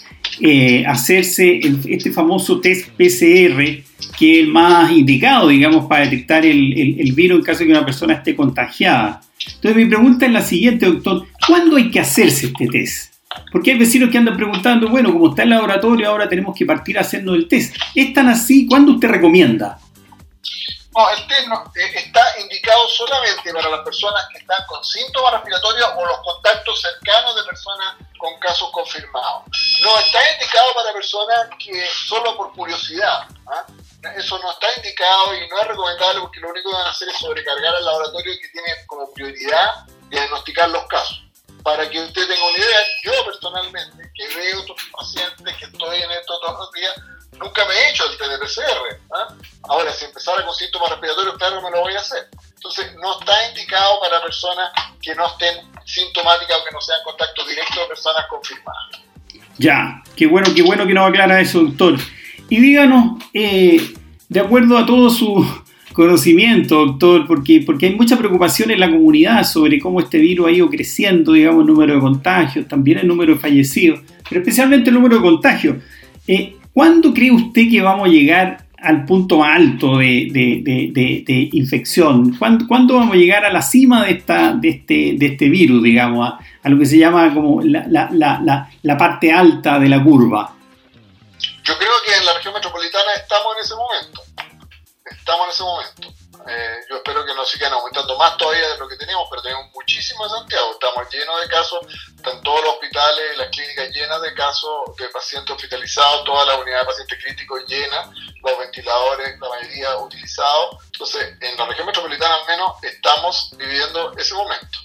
eh, 0.41 0.85
hacerse 0.85 1.59
este 1.87 2.11
famoso 2.11 2.59
test 2.59 2.89
PCR, 2.89 3.83
que 4.17 4.39
es 4.39 4.45
el 4.45 4.47
más 4.47 4.91
indicado, 4.91 5.49
digamos, 5.49 5.85
para 5.85 6.05
detectar 6.05 6.45
el, 6.45 7.13
virus 7.15 7.39
en 7.39 7.45
caso 7.45 7.59
de 7.59 7.65
que 7.65 7.71
una 7.71 7.85
persona 7.85 8.15
esté 8.15 8.35
contagiada. 8.35 9.21
Entonces 9.55 9.75
mi 9.75 9.85
pregunta 9.85 10.25
es 10.25 10.31
la 10.31 10.41
siguiente, 10.41 10.85
doctor, 10.85 11.25
¿cuándo 11.47 11.77
hay 11.77 11.89
que 11.89 11.99
hacerse 11.99 12.47
este 12.47 12.67
test? 12.67 13.13
Porque 13.51 13.71
hay 13.71 13.77
vecinos 13.77 14.09
que 14.09 14.17
andan 14.17 14.35
preguntando, 14.35 14.89
bueno, 14.89 15.11
como 15.13 15.29
está 15.29 15.43
el 15.43 15.49
laboratorio, 15.49 16.09
ahora 16.09 16.27
tenemos 16.27 16.55
que 16.57 16.65
partir 16.65 16.97
haciendo 16.97 17.35
el 17.35 17.47
test. 17.47 17.75
¿Es 17.93 18.13
tan 18.13 18.27
así? 18.27 18.65
¿Cuándo 18.65 18.93
usted 18.93 19.09
recomienda? 19.09 19.77
No, 20.95 21.09
el 21.09 21.27
test 21.27 21.47
eh, 21.75 21.91
está 21.95 22.39
indicado 22.39 22.87
solamente 22.87 23.53
para 23.53 23.69
las 23.69 23.81
personas 23.81 24.25
que 24.31 24.37
están 24.37 24.65
con 24.65 24.81
síntomas 24.83 25.33
respiratorios 25.33 25.89
o 25.97 26.05
los 26.05 26.17
contactos 26.19 26.81
cercanos 26.81 27.35
de 27.35 27.43
personas 27.43 27.95
con 28.17 28.39
casos 28.39 28.71
confirmados. 28.71 29.43
No 29.81 29.99
está 29.99 30.19
indicado 30.31 30.73
para 30.73 30.93
personas 30.93 31.49
que 31.59 31.85
solo 32.07 32.37
por 32.37 32.53
curiosidad. 32.53 33.27
¿ah? 33.47 33.65
Eso 34.15 34.39
no 34.39 34.51
está 34.51 34.67
indicado 34.77 35.35
y 35.35 35.49
no 35.49 35.59
es 35.59 35.67
recomendable 35.67 36.21
porque 36.21 36.39
lo 36.39 36.49
único 36.49 36.69
que 36.69 36.77
van 36.77 36.87
a 36.87 36.91
hacer 36.91 37.09
es 37.09 37.17
sobrecargar 37.17 37.75
al 37.75 37.85
laboratorio 37.85 38.33
que 38.41 38.47
tiene 38.49 38.85
como 38.87 39.11
prioridad 39.11 39.85
diagnosticar 40.09 40.69
los 40.69 40.85
casos. 40.87 41.24
Para 41.65 41.89
que 41.89 41.99
usted 41.99 42.27
tenga 42.27 42.45
una 42.45 42.57
idea, 42.59 42.77
yo 43.03 43.11
personalmente, 43.25 44.11
que 44.13 44.27
veo 44.35 44.61
otros 44.61 44.77
pacientes, 44.91 45.57
que 45.57 45.65
estoy 45.65 45.97
en 45.97 46.11
esto 46.11 46.39
todos 46.39 46.59
los 46.59 46.71
días, 46.71 46.93
nunca 47.39 47.65
me 47.65 47.73
he 47.73 47.89
hecho 47.89 48.03
el 48.05 48.17
TDPCR. 48.19 48.99
¿ah? 49.15 49.33
Ahora, 49.63 49.91
si 49.91 50.05
empezara 50.05 50.45
con 50.45 50.53
síntomas 50.53 50.91
respiratorios, 50.91 51.35
claro, 51.39 51.63
me 51.63 51.71
lo 51.71 51.81
voy 51.81 51.95
a 51.95 52.01
hacer. 52.01 52.29
Entonces, 52.53 52.93
no 53.01 53.19
está 53.19 53.49
indicado 53.49 53.99
para 53.99 54.21
personas 54.21 54.69
que 55.01 55.15
no 55.15 55.25
estén 55.25 55.57
sintomáticas 55.85 56.55
o 56.61 56.65
que 56.65 56.71
no 56.71 56.81
sean 56.81 56.99
contacto 57.03 57.43
directo 57.47 57.79
de 57.79 57.87
personas 57.87 58.25
confirmadas. 58.29 59.01
Ya, 59.57 60.03
qué 60.15 60.27
bueno, 60.27 60.53
qué 60.55 60.61
bueno 60.61 60.85
que 60.85 60.93
nos 60.93 61.09
aclara 61.09 61.41
eso, 61.41 61.61
doctor. 61.63 61.95
Y 62.47 62.59
díganos, 62.59 63.23
eh, 63.33 63.91
de 64.29 64.39
acuerdo 64.39 64.77
a 64.77 64.85
todo 64.85 65.09
su 65.09 65.64
conocimiento, 65.95 66.85
doctor, 66.85 67.25
porque, 67.25 67.63
porque 67.65 67.85
hay 67.85 67.95
mucha 67.95 68.17
preocupación 68.17 68.69
en 68.69 68.81
la 68.81 68.91
comunidad 68.91 69.45
sobre 69.45 69.79
cómo 69.79 70.01
este 70.01 70.17
virus 70.17 70.47
ha 70.47 70.51
ido 70.51 70.69
creciendo, 70.69 71.31
digamos, 71.31 71.61
el 71.61 71.67
número 71.67 71.95
de 71.95 72.01
contagios, 72.01 72.67
también 72.67 72.97
el 72.97 73.07
número 73.07 73.35
de 73.35 73.39
fallecidos, 73.39 74.01
pero 74.27 74.41
especialmente 74.41 74.89
el 74.89 74.95
número 74.95 75.15
de 75.15 75.21
contagios. 75.21 75.77
Eh, 76.27 76.57
¿Cuándo 76.73 77.13
cree 77.13 77.31
usted 77.31 77.69
que 77.71 77.81
vamos 77.81 78.09
a 78.09 78.11
llegar 78.11 78.65
al 78.77 79.05
punto 79.05 79.41
alto 79.41 79.99
de, 79.99 81.49
infección? 81.53 82.35
¿Cuándo, 82.37 82.95
vamos 82.95 83.13
a 83.13 83.17
llegar 83.17 83.45
a 83.45 83.53
la 83.53 83.61
cima 83.61 84.03
de, 84.03 84.11
esta, 84.11 84.51
de, 84.51 84.67
este, 84.67 85.15
de 85.17 85.25
este 85.27 85.47
virus, 85.47 85.81
digamos, 85.81 86.29
a, 86.61 86.69
lo 86.69 86.77
que 86.77 86.85
se 86.85 86.97
llama 86.97 87.33
como 87.33 87.61
la, 87.61 87.87
la, 88.11 88.97
parte 88.97 89.31
alta 89.31 89.79
de 89.79 89.87
la 89.87 90.03
curva? 90.03 90.53
Yo 91.63 91.73
creo 91.77 91.93
que 92.05 92.17
en 92.19 92.25
la 92.25 92.33
región 92.33 92.53
metropolitana 92.53 93.11
estamos 93.15 93.55
en 93.55 93.63
ese 93.63 93.73
momento. 93.75 94.24
Estamos 95.25 95.47
en 95.47 95.51
ese 95.53 95.63
momento. 95.63 96.07
Eh, 96.47 96.79
yo 96.87 96.97
espero 96.97 97.25
que 97.25 97.33
no 97.33 97.43
sigan 97.45 97.73
aumentando 97.73 98.15
más 98.15 98.37
todavía 98.37 98.69
de 98.69 98.77
lo 98.77 98.87
que 98.87 98.95
tenemos, 98.95 99.27
pero 99.27 99.41
tenemos 99.41 99.73
muchísimo 99.73 100.23
en 100.23 100.29
Santiago. 100.29 100.73
Estamos 100.73 101.09
llenos 101.11 101.41
de 101.41 101.47
casos, 101.47 101.79
están 102.15 102.43
todos 102.43 102.61
los 102.63 102.73
hospitales, 102.73 103.35
las 103.35 103.49
clínicas 103.49 103.89
llenas 103.89 104.21
de 104.21 104.35
casos 104.35 104.95
de 104.99 105.09
pacientes 105.09 105.55
hospitalizados, 105.55 106.25
toda 106.25 106.45
la 106.45 106.57
unidad 106.57 106.81
de 106.81 106.85
pacientes 106.85 107.23
críticos 107.23 107.63
llena, 107.67 108.13
los 108.43 108.59
ventiladores, 108.59 109.39
la 109.39 109.49
mayoría 109.49 109.97
utilizados. 109.97 110.77
Entonces, 110.93 111.35
en 111.41 111.57
la 111.57 111.65
región 111.65 111.87
metropolitana 111.87 112.35
al 112.35 112.45
menos 112.45 112.73
estamos 112.83 113.49
viviendo 113.57 114.13
ese 114.15 114.35
momento. 114.35 114.77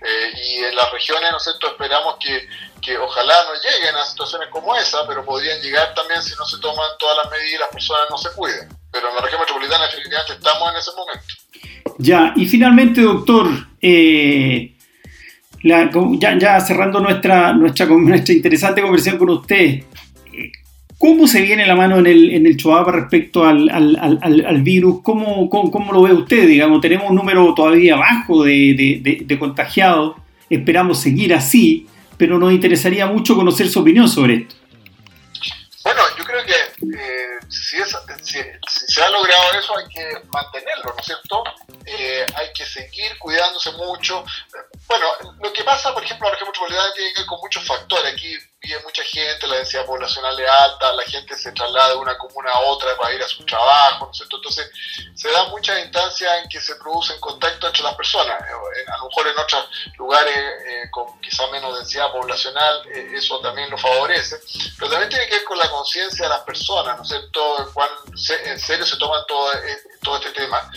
Eh, 0.00 0.32
y 0.46 0.64
en 0.64 0.76
las 0.76 0.90
regiones, 0.92 1.30
¿no 1.32 1.40
cierto?, 1.40 1.68
esperamos 1.68 2.16
que, 2.20 2.48
que 2.80 2.96
ojalá 2.96 3.34
no 3.44 3.54
lleguen 3.54 3.96
a 3.96 4.04
situaciones 4.04 4.48
como 4.50 4.74
esa, 4.76 5.06
pero 5.06 5.24
podrían 5.24 5.60
llegar 5.60 5.94
también 5.94 6.22
si 6.22 6.34
no 6.36 6.44
se 6.44 6.58
toman 6.60 6.90
todas 6.98 7.16
las 7.24 7.32
medidas 7.32 7.52
y 7.54 7.58
las 7.58 7.68
personas 7.70 8.02
no 8.10 8.18
se 8.18 8.30
cuidan 8.32 8.78
pero 8.90 9.08
en 9.08 9.14
la 9.14 9.20
región 9.22 9.40
metropolitana 9.40 9.84
definitivamente 9.86 10.32
estamos 10.34 10.70
en 10.70 10.76
ese 10.76 10.90
momento. 10.96 11.34
Ya, 11.98 12.32
y 12.36 12.46
finalmente, 12.46 13.00
doctor, 13.00 13.46
eh, 13.80 14.76
ya, 15.62 16.60
cerrando 16.60 17.00
nuestra, 17.00 17.52
nuestra, 17.52 17.86
nuestra 17.88 18.34
interesante 18.34 18.82
conversación 18.82 19.18
con 19.18 19.30
usted, 19.30 19.84
¿Cómo 20.98 21.28
se 21.28 21.42
viene 21.42 21.64
la 21.64 21.76
mano 21.76 21.98
en 21.98 22.08
el, 22.08 22.34
en 22.34 22.44
el 22.44 22.56
Choapa 22.56 22.90
respecto 22.90 23.44
al, 23.44 24.62
virus? 24.62 25.00
¿Cómo, 25.02 25.48
¿Cómo, 25.48 25.92
lo 25.92 26.02
ve 26.02 26.12
usted? 26.12 26.48
Digamos, 26.48 26.80
tenemos 26.80 27.08
un 27.08 27.14
número 27.14 27.54
todavía 27.54 27.94
bajo 27.94 28.42
de, 28.42 29.36
contagiados, 29.38 30.16
esperamos 30.50 31.00
seguir 31.00 31.32
así, 31.34 31.86
pero 32.16 32.36
nos 32.36 32.52
interesaría 32.52 33.06
mucho 33.06 33.36
conocer 33.36 33.68
su 33.68 33.78
opinión 33.78 34.08
sobre 34.08 34.34
esto. 34.34 34.56
Bueno, 35.84 36.02
yo 36.18 36.24
creo 36.24 36.44
que 36.44 36.52
eh, 36.52 37.38
si, 37.48 37.76
se 37.76 39.02
ha 39.02 39.08
logrado 39.08 39.52
eso 39.56 39.78
hay 39.78 39.86
que 39.86 40.04
mantenerlo, 40.32 40.92
¿no 40.94 40.98
es 40.98 41.06
cierto? 41.06 41.44
Eh, 41.86 42.26
hay 42.34 42.46
que 42.52 42.66
seguir 42.66 43.16
cuidándose 43.20 43.70
mucho. 43.72 44.24
Bueno, 44.88 45.06
lo 45.40 45.52
que 45.52 45.62
pasa, 45.62 45.94
por 45.94 46.02
ejemplo, 46.02 46.26
en 46.26 46.32
la 46.32 46.34
región 46.34 46.48
metropolitana 46.48 46.92
tiene 46.94 47.12
que 47.14 47.20
ver 47.20 47.26
con 47.26 47.38
muchos 47.40 47.64
factores. 47.64 48.12
Aquí 48.12 48.34
mucha 48.98 49.10
gente, 49.10 49.46
la 49.46 49.56
densidad 49.56 49.86
poblacional 49.86 50.38
es 50.38 50.48
alta, 50.48 50.92
la 50.92 51.02
gente 51.04 51.36
se 51.36 51.52
traslada 51.52 51.90
de 51.90 51.96
una 51.96 52.18
comuna 52.18 52.50
a 52.50 52.60
otra 52.60 52.96
para 52.96 53.14
ir 53.14 53.22
a 53.22 53.28
su 53.28 53.44
trabajo, 53.44 54.06
¿no 54.06 54.10
es 54.10 54.16
cierto? 54.16 54.36
Entonces, 54.36 54.70
se 55.14 55.30
dan 55.30 55.50
muchas 55.50 55.78
instancias 55.80 56.42
en 56.42 56.48
que 56.48 56.60
se 56.60 56.74
producen 56.76 57.18
contacto 57.20 57.66
entre 57.66 57.82
las 57.82 57.94
personas. 57.94 58.40
Eh, 58.40 58.84
a 58.92 58.98
lo 58.98 59.04
mejor 59.06 59.28
en 59.28 59.38
otros 59.38 59.68
lugares 59.96 60.36
eh, 60.36 60.90
con 60.90 61.20
quizá 61.20 61.46
menos 61.48 61.76
densidad 61.76 62.10
poblacional, 62.10 62.82
eh, 62.88 63.10
eso 63.14 63.40
también 63.40 63.70
lo 63.70 63.78
favorece. 63.78 64.40
Pero 64.78 64.90
también 64.90 65.10
tiene 65.10 65.26
que 65.26 65.36
ver 65.36 65.44
con 65.44 65.58
la 65.58 65.70
conciencia 65.70 66.24
de 66.24 66.30
las 66.30 66.40
personas, 66.40 66.96
¿no 66.96 67.02
es 67.02 67.08
cierto? 67.08 67.70
Cuán 67.74 67.88
en 68.44 68.60
serio 68.60 68.84
se 68.84 68.96
toman 68.96 69.24
todo, 69.26 69.52
todo 70.02 70.16
este 70.16 70.30
tema. 70.32 70.70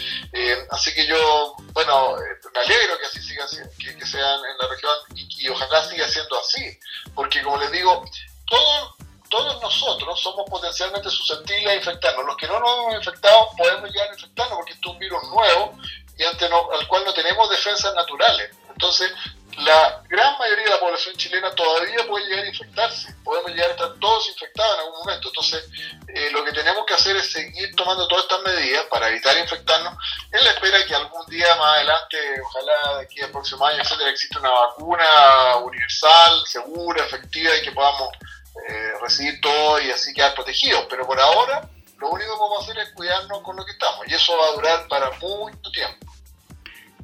así 0.72 0.94
que 0.94 1.06
yo, 1.08 1.56
bueno, 1.74 2.18
me 2.54 2.60
alegro 2.60 2.98
que 3.00 3.06
así 3.06 3.22
siga, 3.22 3.46
que, 3.78 3.98
que 3.98 4.06
sean 4.06 4.40
en 4.46 4.58
la 4.60 4.68
región 4.68 4.96
y, 5.16 5.46
y 5.46 5.50
ojalá 5.50 5.84
siga 5.84 6.08
siendo 6.08 6.40
así, 6.40 6.80
porque 7.16 7.42
como 7.42 7.58
les 7.58 7.72
digo, 7.72 8.04
todos, 8.52 8.96
todos 9.30 9.62
nosotros 9.62 10.20
somos 10.20 10.50
potencialmente 10.50 11.10
susceptibles 11.10 11.68
a 11.68 11.76
infectarnos. 11.76 12.26
Los 12.26 12.36
que 12.36 12.48
no 12.48 12.60
nos 12.60 12.70
hemos 12.80 12.96
infectado 12.96 13.50
podemos 13.58 13.90
llegar 13.90 14.10
a 14.10 14.14
infectarnos 14.14 14.58
porque 14.58 14.74
esto 14.74 14.90
es 14.90 14.94
un 14.94 15.00
virus 15.00 15.24
nuevo 15.30 15.78
y 16.18 16.24
ante 16.24 16.46
al 16.46 16.88
cual 16.88 17.04
no 17.06 17.14
tenemos 17.14 17.50
defensas 17.50 17.96
naturales. 17.96 18.52
Entonces, 18.70 19.12
la 19.58 20.02
gran 20.10 20.38
mayoría 20.38 20.66
de 20.66 20.70
la 20.72 20.80
población 20.80 21.16
chilena 21.16 21.54
todavía 21.54 22.06
puede 22.08 22.26
llegar 22.26 22.46
a 22.46 22.50
infectarse, 22.50 23.14
podemos 23.24 23.52
llegar 23.52 23.70
a 23.70 23.74
estar 23.74 23.94
todos 24.00 24.30
infectados 24.30 24.74
en 24.74 24.80
algún 24.80 25.00
momento. 25.00 25.28
Entonces, 25.28 25.70
eh, 26.08 26.30
lo 26.32 26.44
que 26.44 26.52
tenemos 26.52 26.86
que 26.86 26.94
hacer 26.94 27.16
es 27.16 27.32
seguir 27.32 27.76
tomando 27.76 28.08
todas 28.08 28.24
estas 28.24 28.42
medidas 28.42 28.86
para 28.90 29.10
evitar 29.10 29.38
infectarnos, 29.38 29.94
en 30.32 30.44
la 30.44 30.52
espera 30.52 30.86
que 30.86 30.96
algún 30.96 31.26
día 31.28 31.56
más 31.56 31.76
adelante, 31.76 32.18
ojalá 32.44 32.98
de 32.98 33.04
aquí 33.04 33.22
al 33.22 33.32
próximo 33.32 33.66
año, 33.66 33.82
etcétera, 33.82 34.10
exista 34.10 34.40
una 34.40 34.52
vacuna 34.52 35.58
universal, 35.58 36.44
segura, 36.48 37.06
efectiva 37.06 37.56
y 37.56 37.62
que 37.62 37.72
podamos 37.72 38.10
eh, 38.56 38.92
recibir 39.02 39.40
todo 39.42 39.82
y 39.82 39.92
así 39.92 40.14
quedar 40.14 40.34
protegidos. 40.36 40.86
Pero 40.90 41.06
por 41.06 41.20
ahora, 41.20 41.70
lo 42.00 42.10
único 42.10 42.32
que 42.32 42.38
podemos 42.38 42.64
hacer 42.64 42.78
es 42.84 42.90
cuidarnos 42.94 43.42
con 43.42 43.56
lo 43.56 43.66
que 43.66 43.72
estamos 43.72 44.00
y 44.08 44.14
eso 44.14 44.34
va 44.38 44.48
a 44.48 44.56
durar 44.56 44.88
para 44.88 45.12
mucho 45.20 45.72
tiempo. 45.72 46.12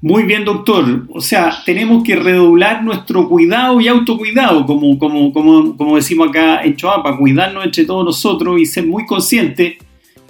Muy 0.01 0.23
bien, 0.23 0.45
doctor. 0.45 1.07
O 1.09 1.21
sea, 1.21 1.63
tenemos 1.65 2.03
que 2.03 2.15
redoblar 2.15 2.83
nuestro 2.83 3.27
cuidado 3.27 3.81
y 3.81 3.87
autocuidado, 3.87 4.65
como, 4.65 4.97
como, 4.99 5.33
como, 5.33 5.75
como 5.75 5.95
decimos 5.95 6.29
acá 6.29 6.61
en 6.63 6.75
Choapa, 6.75 7.17
cuidarnos 7.17 7.65
entre 7.65 7.85
todos 7.85 8.05
nosotros 8.05 8.59
y 8.59 8.65
ser 8.65 8.85
muy 8.85 9.05
conscientes 9.07 9.77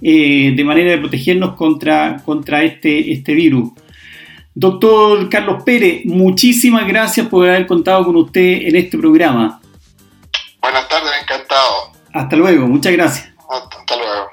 eh, 0.01 0.53
de 0.55 0.63
manera 0.63 0.91
de 0.91 0.99
protegernos 0.99 1.55
contra, 1.55 2.21
contra 2.23 2.63
este, 2.63 3.11
este 3.11 3.33
virus. 3.33 3.71
Doctor 4.53 5.29
Carlos 5.29 5.63
Pérez, 5.63 6.05
muchísimas 6.05 6.87
gracias 6.87 7.27
por 7.27 7.47
haber 7.47 7.67
contado 7.67 8.05
con 8.05 8.15
usted 8.15 8.67
en 8.67 8.75
este 8.75 8.97
programa. 8.97 9.61
Buenas 10.77 10.89
tardes, 10.89 11.11
encantado. 11.23 11.91
Hasta 12.13 12.35
luego, 12.35 12.67
muchas 12.67 12.93
gracias. 12.93 13.29
hasta 13.49 13.95
luego. 13.97 14.27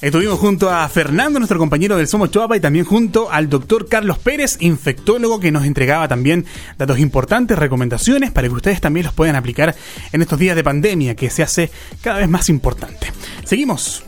Estuvimos 0.00 0.38
junto 0.38 0.70
a 0.70 0.88
Fernando, 0.88 1.38
nuestro 1.38 1.58
compañero 1.58 1.98
del 1.98 2.08
Somos 2.08 2.30
Choapa, 2.30 2.56
y 2.56 2.60
también 2.60 2.86
junto 2.86 3.30
al 3.30 3.50
doctor 3.50 3.86
Carlos 3.86 4.18
Pérez, 4.18 4.56
infectólogo, 4.60 5.38
que 5.38 5.52
nos 5.52 5.66
entregaba 5.66 6.08
también 6.08 6.46
datos 6.78 6.98
importantes, 6.98 7.58
recomendaciones 7.58 8.30
para 8.30 8.48
que 8.48 8.54
ustedes 8.54 8.80
también 8.80 9.04
los 9.04 9.12
puedan 9.12 9.36
aplicar 9.36 9.74
en 10.12 10.22
estos 10.22 10.38
días 10.38 10.56
de 10.56 10.64
pandemia 10.64 11.14
que 11.14 11.28
se 11.28 11.42
hace 11.42 11.70
cada 12.00 12.20
vez 12.20 12.28
más 12.30 12.48
importante. 12.48 13.12
Seguimos. 13.44 14.05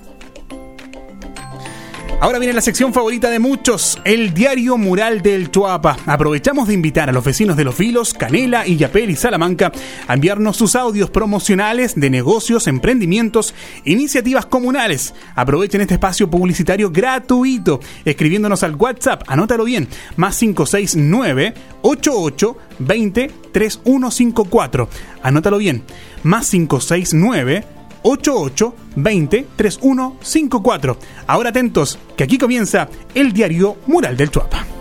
Ahora 2.20 2.40
viene 2.40 2.52
la 2.52 2.60
sección 2.60 2.92
favorita 2.92 3.30
de 3.30 3.38
muchos, 3.38 4.00
el 4.04 4.34
diario 4.34 4.76
mural 4.76 5.22
del 5.22 5.52
Chuapa. 5.52 5.96
Aprovechamos 6.04 6.66
de 6.66 6.74
invitar 6.74 7.08
a 7.08 7.12
los 7.12 7.24
vecinos 7.24 7.56
de 7.56 7.62
Los 7.62 7.78
Vilos, 7.78 8.12
Canela, 8.12 8.66
Illapel 8.66 9.08
y 9.10 9.14
Salamanca 9.14 9.70
a 10.08 10.14
enviarnos 10.14 10.56
sus 10.56 10.74
audios 10.74 11.10
promocionales 11.10 11.94
de 11.94 12.10
negocios, 12.10 12.66
emprendimientos, 12.66 13.54
iniciativas 13.84 14.46
comunales. 14.46 15.14
Aprovechen 15.36 15.80
este 15.80 15.94
espacio 15.94 16.28
publicitario 16.28 16.90
gratuito 16.90 17.78
escribiéndonos 18.04 18.64
al 18.64 18.74
WhatsApp, 18.74 19.22
anótalo 19.28 19.62
bien, 19.62 19.86
más 20.16 20.36
569 20.38 21.54
88 21.82 22.56
20 22.80 23.30
3154. 23.52 24.88
Anótalo 25.22 25.58
bien, 25.58 25.84
más 26.24 26.50
569 26.50 27.77
88 28.02 28.74
20 28.96 29.46
3154. 29.56 30.96
Ahora 31.26 31.50
atentos, 31.50 31.98
que 32.16 32.24
aquí 32.24 32.38
comienza 32.38 32.88
el 33.14 33.32
diario 33.32 33.76
Mural 33.86 34.16
del 34.16 34.30
Chuapa. 34.30 34.77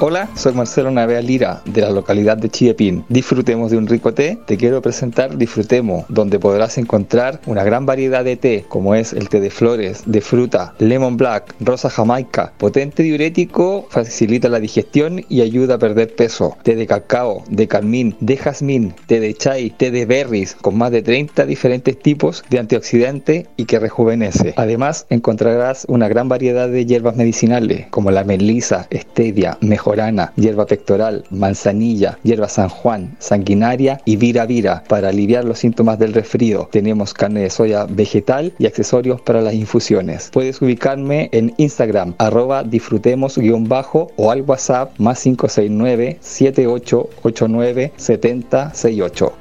Hola, 0.00 0.28
soy 0.36 0.52
Marcelo 0.52 0.92
Navea 0.92 1.20
Lira, 1.20 1.60
de 1.64 1.80
la 1.80 1.90
localidad 1.90 2.36
de 2.36 2.48
Chiepín. 2.48 3.04
Disfrutemos 3.08 3.72
de 3.72 3.78
un 3.78 3.88
rico 3.88 4.14
té. 4.14 4.38
Te 4.46 4.56
quiero 4.56 4.80
presentar 4.80 5.36
Disfrutemos, 5.36 6.04
donde 6.08 6.38
podrás 6.38 6.78
encontrar 6.78 7.40
una 7.46 7.64
gran 7.64 7.84
variedad 7.84 8.24
de 8.24 8.36
té, 8.36 8.64
como 8.68 8.94
es 8.94 9.12
el 9.12 9.28
té 9.28 9.40
de 9.40 9.50
flores, 9.50 10.04
de 10.06 10.20
fruta, 10.20 10.72
lemon 10.78 11.16
black, 11.16 11.52
rosa 11.58 11.90
jamaica. 11.90 12.52
Potente 12.58 13.02
diurético, 13.02 13.88
facilita 13.90 14.48
la 14.48 14.60
digestión 14.60 15.24
y 15.28 15.40
ayuda 15.40 15.74
a 15.74 15.78
perder 15.78 16.14
peso. 16.14 16.56
Té 16.62 16.76
de 16.76 16.86
cacao, 16.86 17.42
de 17.50 17.66
carmín, 17.66 18.14
de 18.20 18.36
jazmín, 18.36 18.94
té 19.08 19.18
de 19.18 19.34
chai, 19.34 19.70
té 19.70 19.90
de 19.90 20.06
berries, 20.06 20.54
con 20.54 20.78
más 20.78 20.92
de 20.92 21.02
30 21.02 21.44
diferentes 21.44 21.98
tipos 21.98 22.44
de 22.50 22.60
antioxidante 22.60 23.48
y 23.56 23.64
que 23.64 23.80
rejuvenece. 23.80 24.54
Además, 24.58 25.06
encontrarás 25.10 25.86
una 25.88 26.06
gran 26.06 26.28
variedad 26.28 26.68
de 26.68 26.86
hierbas 26.86 27.16
medicinales, 27.16 27.88
como 27.90 28.12
la 28.12 28.22
melisa, 28.22 28.86
stevia, 28.92 29.58
mejor 29.60 29.87
hierba 30.36 30.66
pectoral, 30.66 31.24
manzanilla, 31.30 32.18
hierba 32.22 32.48
San 32.48 32.68
Juan, 32.68 33.16
sanguinaria 33.18 34.00
y 34.04 34.16
vira 34.16 34.46
vira 34.46 34.82
para 34.88 35.08
aliviar 35.08 35.44
los 35.44 35.58
síntomas 35.58 35.98
del 35.98 36.14
resfrío. 36.14 36.68
Tenemos 36.70 37.14
carne 37.14 37.40
de 37.40 37.50
soya 37.50 37.86
vegetal 37.88 38.52
y 38.58 38.66
accesorios 38.66 39.20
para 39.20 39.40
las 39.40 39.54
infusiones. 39.54 40.30
Puedes 40.32 40.60
ubicarme 40.60 41.28
en 41.32 41.54
Instagram 41.56 42.14
arroba 42.18 42.62
disfrutemos-bajo 42.62 44.12
o 44.16 44.30
al 44.30 44.42
WhatsApp 44.42 44.92
más 44.98 45.22
569 45.22 46.18
7889 46.20 47.92
7068. 47.96 49.32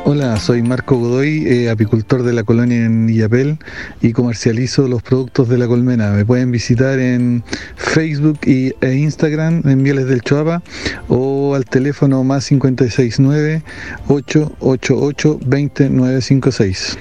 Hola, 0.07 0.37
soy 0.37 0.61
Marco 0.61 0.97
Godoy, 0.97 1.45
eh, 1.47 1.69
apicultor 1.69 2.23
de 2.23 2.33
la 2.33 2.43
colonia 2.43 2.85
en 2.85 3.09
Illapel 3.09 3.57
y 4.01 4.11
comercializo 4.11 4.87
los 4.87 5.01
productos 5.01 5.49
de 5.49 5.57
la 5.57 5.67
colmena. 5.67 6.11
Me 6.11 6.25
pueden 6.25 6.51
visitar 6.51 6.99
en 6.99 7.43
Facebook 7.75 8.39
y, 8.45 8.73
e 8.81 8.93
Instagram 8.93 9.61
en 9.65 9.81
Mieles 9.81 10.07
del 10.07 10.21
Choapa 10.21 10.61
o 11.07 11.55
al 11.55 11.65
teléfono 11.65 12.23
más 12.23 12.47
569 12.47 13.63
888 14.07 15.39
20956. 15.45 16.97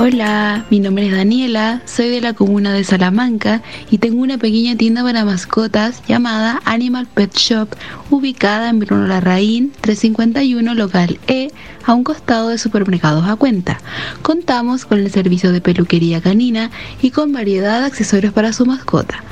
Hola, 0.00 0.64
mi 0.70 0.78
nombre 0.78 1.08
es 1.08 1.12
Daniela, 1.12 1.82
soy 1.84 2.08
de 2.08 2.20
la 2.20 2.32
comuna 2.32 2.72
de 2.72 2.84
Salamanca 2.84 3.62
y 3.90 3.98
tengo 3.98 4.22
una 4.22 4.38
pequeña 4.38 4.76
tienda 4.76 5.02
para 5.02 5.24
mascotas 5.24 6.04
llamada 6.06 6.62
Animal 6.64 7.08
Pet 7.12 7.34
Shop, 7.34 7.68
ubicada 8.08 8.70
en 8.70 8.78
Bruno 8.78 9.08
Larraín 9.08 9.72
351 9.80 10.74
local 10.74 11.18
E, 11.26 11.50
a 11.84 11.94
un 11.94 12.04
costado 12.04 12.50
de 12.50 12.58
supermercados 12.58 13.28
a 13.28 13.34
cuenta. 13.34 13.80
Contamos 14.22 14.84
con 14.84 15.00
el 15.00 15.10
servicio 15.10 15.50
de 15.50 15.60
peluquería 15.60 16.20
canina 16.20 16.70
y 17.02 17.10
con 17.10 17.32
variedad 17.32 17.80
de 17.80 17.86
accesorios 17.86 18.32
para 18.32 18.52
su 18.52 18.66
mascota. 18.66 19.24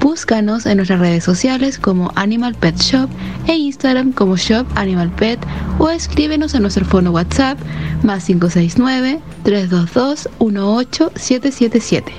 Búscanos 0.00 0.64
en 0.66 0.76
nuestras 0.76 1.00
redes 1.00 1.24
sociales 1.24 1.78
como 1.78 2.12
Animal 2.14 2.54
Pet 2.54 2.76
Shop 2.76 3.10
e 3.46 3.54
Instagram 3.56 4.12
como 4.12 4.36
Shop 4.36 4.66
Animal 4.76 5.10
Pet 5.10 5.40
o 5.78 5.90
escríbenos 5.90 6.54
a 6.54 6.60
nuestro 6.60 6.84
fono 6.84 7.10
WhatsApp 7.10 7.58
más 8.04 8.24
569 8.26 9.20
322 9.42 10.28
18777. 10.38 12.12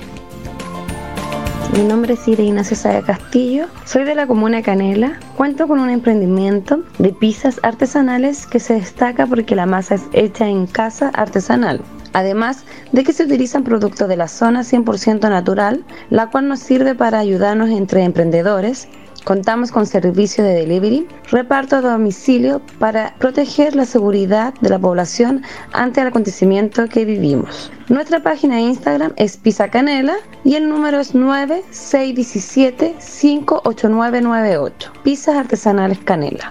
Mi 1.74 1.84
nombre 1.84 2.14
es 2.14 2.26
Ira 2.26 2.42
Ignacio 2.42 2.76
Saga 2.76 3.02
Castillo, 3.02 3.66
soy 3.86 4.04
de 4.04 4.16
la 4.16 4.26
comuna 4.26 4.60
Canela. 4.60 5.18
Cuento 5.36 5.68
con 5.68 5.78
un 5.78 5.88
emprendimiento 5.88 6.82
de 6.98 7.12
pizzas 7.12 7.60
artesanales 7.62 8.46
que 8.46 8.58
se 8.58 8.74
destaca 8.74 9.26
porque 9.26 9.54
la 9.54 9.66
masa 9.66 9.94
es 9.94 10.02
hecha 10.12 10.48
en 10.48 10.66
casa 10.66 11.10
artesanal. 11.10 11.80
Además 12.12 12.64
de 12.92 13.04
que 13.04 13.12
se 13.12 13.24
utilizan 13.24 13.64
productos 13.64 14.08
de 14.08 14.16
la 14.16 14.28
zona 14.28 14.62
100% 14.62 15.28
natural, 15.28 15.84
la 16.10 16.30
cual 16.30 16.48
nos 16.48 16.60
sirve 16.60 16.94
para 16.94 17.18
ayudarnos 17.18 17.70
entre 17.70 18.02
emprendedores. 18.02 18.88
Contamos 19.24 19.70
con 19.70 19.84
servicio 19.84 20.42
de 20.42 20.54
delivery, 20.54 21.06
reparto 21.30 21.76
a 21.76 21.82
domicilio 21.82 22.62
para 22.78 23.14
proteger 23.18 23.76
la 23.76 23.84
seguridad 23.84 24.54
de 24.62 24.70
la 24.70 24.78
población 24.78 25.42
ante 25.72 26.00
el 26.00 26.06
acontecimiento 26.06 26.88
que 26.88 27.04
vivimos. 27.04 27.70
Nuestra 27.88 28.22
página 28.22 28.56
de 28.56 28.62
Instagram 28.62 29.12
es 29.16 29.36
Pizza 29.36 29.68
Canela 29.68 30.16
y 30.42 30.54
el 30.54 30.68
número 30.68 31.00
es 31.00 31.14
9617 31.14 32.94
58998. 32.98 34.92
Pizzas 35.04 35.36
Artesanales 35.36 35.98
Canela. 35.98 36.50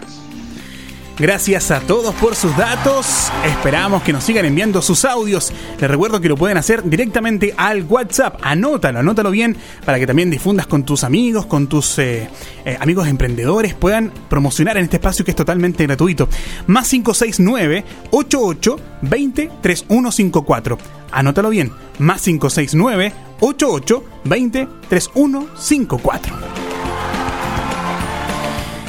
Gracias 1.20 1.70
a 1.70 1.82
todos 1.82 2.16
por 2.16 2.34
sus 2.34 2.56
datos. 2.56 3.30
Esperamos 3.44 4.04
que 4.04 4.14
nos 4.14 4.24
sigan 4.24 4.46
enviando 4.46 4.82
sus 4.82 5.04
audios. 5.04 5.52
Les 5.78 5.92
recuerdo 5.92 6.22
que 6.22 6.30
lo 6.30 6.38
pueden 6.38 6.56
hacer 6.56 6.82
directamente 6.90 7.54
al 7.58 7.84
WhatsApp. 7.84 8.40
Anótalo, 8.42 9.00
anótalo 9.00 9.30
bien 9.30 9.58
para 9.84 10.00
que 10.00 10.08
también 10.08 10.30
difundas 10.30 10.66
con 10.66 10.86
tus 10.86 11.04
amigos, 11.04 11.46
con 11.46 11.68
tus 11.68 12.00
eh, 12.00 12.30
eh, 12.64 12.78
amigos 12.80 13.10
emprendedores, 13.10 13.74
puedan 13.74 14.14
promocionar 14.30 14.78
en 14.78 14.86
este 14.86 14.96
espacio 14.96 15.26
que 15.26 15.32
es 15.32 15.38
totalmente 15.38 15.86
gratuito. 15.86 16.30
Más 16.68 16.88
569 16.88 17.84
88 18.12 18.80
20 19.02 19.52
3154. 19.62 20.78
Anótalo 21.12 21.50
bien. 21.50 21.74
Más 21.98 22.22
569 22.22 23.12
88 23.42 24.04
20 24.24 24.68
3154. 24.88 26.69